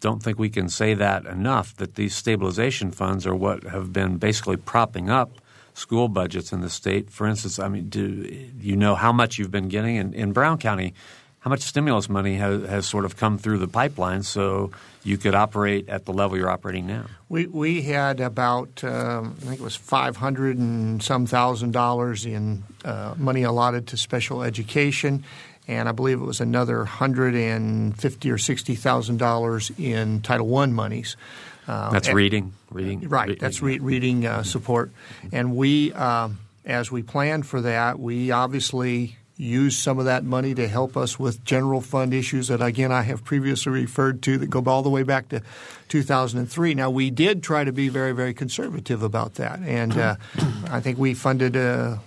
[0.00, 1.74] don't think we can say that enough.
[1.76, 5.40] That these stabilization funds are what have been basically propping up
[5.74, 7.10] school budgets in the state.
[7.10, 8.02] For instance, I mean, do
[8.60, 10.94] you know how much you've been getting in, in Brown County?
[11.40, 14.70] How much stimulus money has, has sort of come through the pipeline so
[15.04, 17.06] you could operate at the level you're operating now?
[17.28, 22.26] We we had about um, I think it was five hundred and some thousand dollars
[22.26, 25.24] in uh, money allotted to special education,
[25.68, 30.48] and I believe it was another hundred and fifty or sixty thousand dollars in Title
[30.48, 31.16] One monies.
[31.68, 33.38] Uh, that's and, reading, reading, right?
[33.38, 34.90] That's re- reading uh, support,
[35.32, 35.92] and we.
[35.92, 40.96] Um, as we planned for that, we obviously use some of that money to help
[40.96, 44.82] us with general fund issues that, again, I have previously referred to that go all
[44.82, 45.40] the way back to
[45.88, 46.74] 2003.
[46.74, 49.60] Now, we did try to be very, very conservative about that.
[49.60, 50.16] And uh,
[50.70, 51.98] I think we funded uh,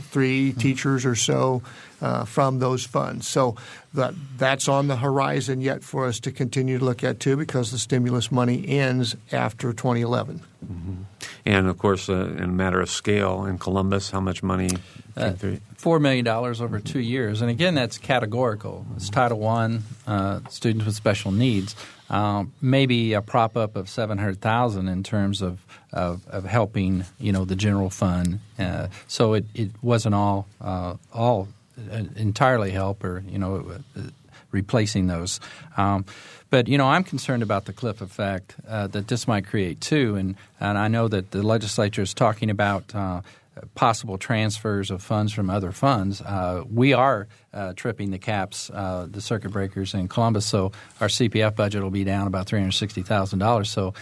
[0.00, 1.62] three teachers or so
[2.00, 3.28] uh, from those funds.
[3.28, 3.56] So
[3.92, 7.70] that that's on the horizon yet for us to continue to look at too, because
[7.70, 10.40] the stimulus money ends after 2011.
[10.64, 10.94] Mm-hmm.
[11.44, 14.70] And of course, uh, in a matter of scale, in Columbus, how much money?
[15.16, 15.32] Uh,
[15.78, 18.84] Four million dollars over two years, and again, that's categorical.
[18.96, 21.76] It's Title One uh, students with special needs.
[22.10, 27.04] Um, maybe a prop up of seven hundred thousand in terms of, of, of helping
[27.20, 28.40] you know the general fund.
[28.58, 31.46] Uh, so it, it wasn't all uh, all
[31.92, 34.00] uh, entirely help or you know uh,
[34.50, 35.38] replacing those.
[35.76, 36.04] Um,
[36.50, 40.16] but you know, I'm concerned about the cliff effect uh, that this might create too,
[40.16, 42.92] and and I know that the legislature is talking about.
[42.92, 43.20] Uh,
[43.74, 46.20] possible transfers of funds from other funds.
[46.20, 51.08] Uh, we are uh, tripping the caps, uh, the circuit breakers in Columbus, so our
[51.08, 53.70] CPF budget will be down about three hundred sixty thousand dollars.
[53.70, 53.94] So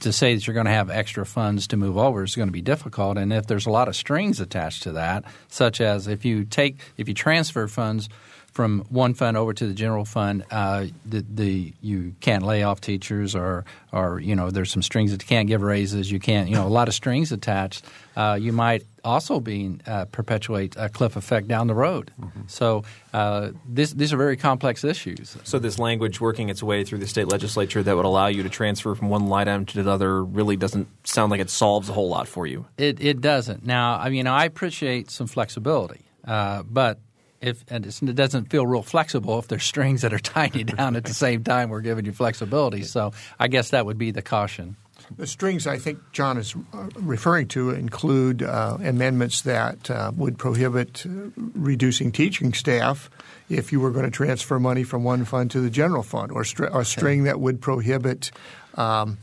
[0.00, 2.52] to say that you're going to have extra funds to move over is going to
[2.52, 3.16] be difficult.
[3.16, 6.80] And if there's a lot of strings attached to that, such as if you take
[6.96, 8.08] if you transfer funds
[8.52, 12.80] from one fund over to the general fund, uh, the, the you can't lay off
[12.80, 16.10] teachers, or or you know there's some strings that you can't give raises.
[16.10, 17.84] You can't you know a lot of strings attached.
[18.14, 22.12] Uh, you might also be uh, perpetuate a cliff effect down the road.
[22.20, 22.42] Mm-hmm.
[22.46, 25.36] So uh, this, these are very complex issues.
[25.44, 28.48] So this language working its way through the state legislature that would allow you to
[28.48, 31.92] transfer from one line item to the other really doesn't sound like it solves a
[31.92, 32.66] whole lot for you.
[32.76, 33.64] It, it doesn't.
[33.64, 36.98] Now, I mean, I appreciate some flexibility, uh, but
[37.42, 40.96] if and it doesn't feel real flexible if there's strings that are tying you down
[40.96, 42.82] at the same time we're giving you flexibility.
[42.82, 44.76] So I guess that would be the caution.
[45.16, 50.38] The strings I think John is uh, referring to include uh, amendments that uh, would
[50.38, 53.10] prohibit uh, reducing teaching staff
[53.48, 56.44] if you were going to transfer money from one fund to the general fund, or,
[56.44, 58.30] str- or a string that would prohibit.
[58.76, 59.18] Um,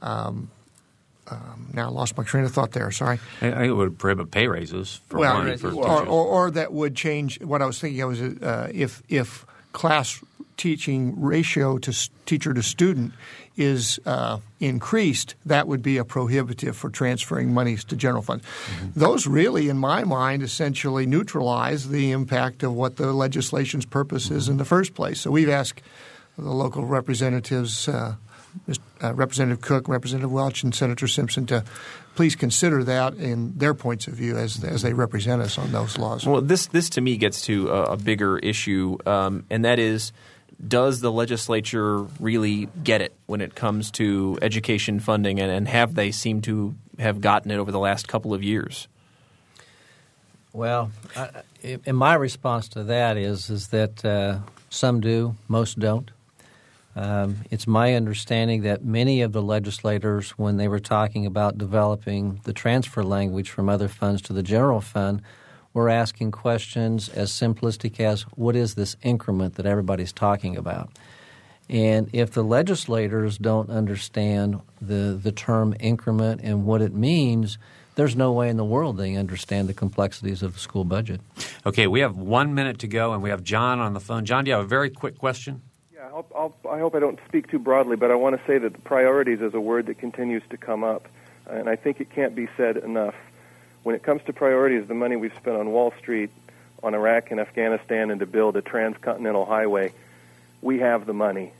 [0.00, 0.50] um,
[1.30, 2.90] um, now I lost my train of thought there.
[2.90, 3.18] Sorry.
[3.40, 6.72] I think it would prohibit pay raises for well, money for or, or, or that
[6.72, 7.40] would change.
[7.40, 10.20] What I was thinking was uh, if if class
[10.56, 13.12] teaching ratio to s- teacher to student
[13.56, 18.44] is uh, increased, that would be a prohibitive for transferring monies to general funds.
[18.94, 24.48] Those really, in my mind, essentially neutralize the impact of what the legislation's purpose is
[24.48, 25.20] in the first place.
[25.20, 25.82] So we've asked
[26.36, 27.88] the local representatives.
[27.88, 28.16] Uh.
[29.02, 31.64] Uh, Representative Cook, Representative Welch, and Senator Simpson to
[32.14, 35.98] please consider that in their points of view as as they represent us on those
[35.98, 36.26] laws.
[36.26, 40.12] Well, this this to me gets to a, a bigger issue, um, and that is,
[40.66, 45.94] does the legislature really get it when it comes to education funding, and, and have
[45.94, 48.88] they seemed to have gotten it over the last couple of years?
[50.52, 51.42] Well, I,
[51.86, 56.10] and my response to that is is that uh, some do, most don't.
[56.96, 62.40] Um, it's my understanding that many of the legislators, when they were talking about developing
[62.44, 65.22] the transfer language from other funds to the general fund,
[65.72, 70.90] were asking questions as simplistic as what is this increment that everybody's talking about?
[71.68, 77.58] And if the legislators don't understand the, the term increment and what it means,
[77.94, 81.20] there's no way in the world they understand the complexities of the school budget.
[81.64, 84.24] Okay, we have one minute to go, and we have John on the phone.
[84.24, 85.62] John, do you have a very quick question?
[86.20, 88.72] I'll, I'll, I hope I don't speak too broadly, but I want to say that
[88.74, 91.08] the priorities is a word that continues to come up,
[91.48, 93.14] and I think it can't be said enough.
[93.82, 96.30] When it comes to priorities, the money we've spent on Wall Street,
[96.82, 99.92] on Iraq and Afghanistan, and to build a transcontinental highway,
[100.60, 101.52] we have the money.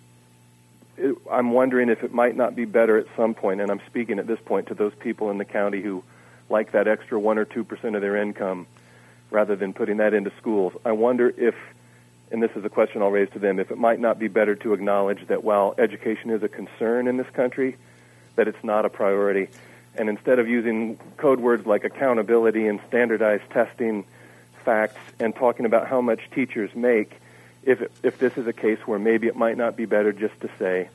[0.98, 4.18] It, I'm wondering if it might not be better at some point, and I'm speaking
[4.18, 6.04] at this point to those people in the county who
[6.50, 8.66] like that extra one or two percent of their income,
[9.30, 10.74] rather than putting that into schools.
[10.84, 11.54] I wonder if
[12.31, 14.55] and this is a question I'll raise to them, if it might not be better
[14.57, 17.76] to acknowledge that while education is a concern in this country,
[18.37, 19.49] that it's not a priority.
[19.97, 24.05] And instead of using code words like accountability and standardized testing
[24.64, 27.12] facts and talking about how much teachers make,
[27.64, 30.51] if, if this is a case where maybe it might not be better just to
[30.59, 30.89] say,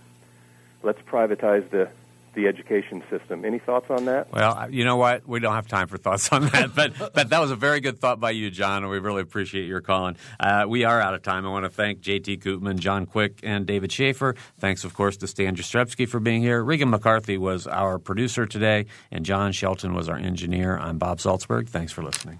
[0.84, 1.90] let's privatize the
[2.36, 3.46] the education system.
[3.46, 4.32] Any thoughts on that?
[4.32, 5.28] Well, you know what?
[5.28, 8.00] We don't have time for thoughts on that, but but that was a very good
[8.00, 10.18] thought by you, John, and we really appreciate your calling.
[10.40, 11.46] Uh, we are out of time.
[11.46, 12.38] I want to thank J.T.
[12.38, 14.36] Coopman, John Quick, and David Schaefer.
[14.60, 16.64] Thanks, of course, to Stan Jastrzebski for being here.
[16.64, 20.78] Regan McCarthy was our producer today, and John Shelton was our engineer.
[20.78, 21.70] I'm Bob Zaltsberg.
[21.70, 22.40] Thanks for listening.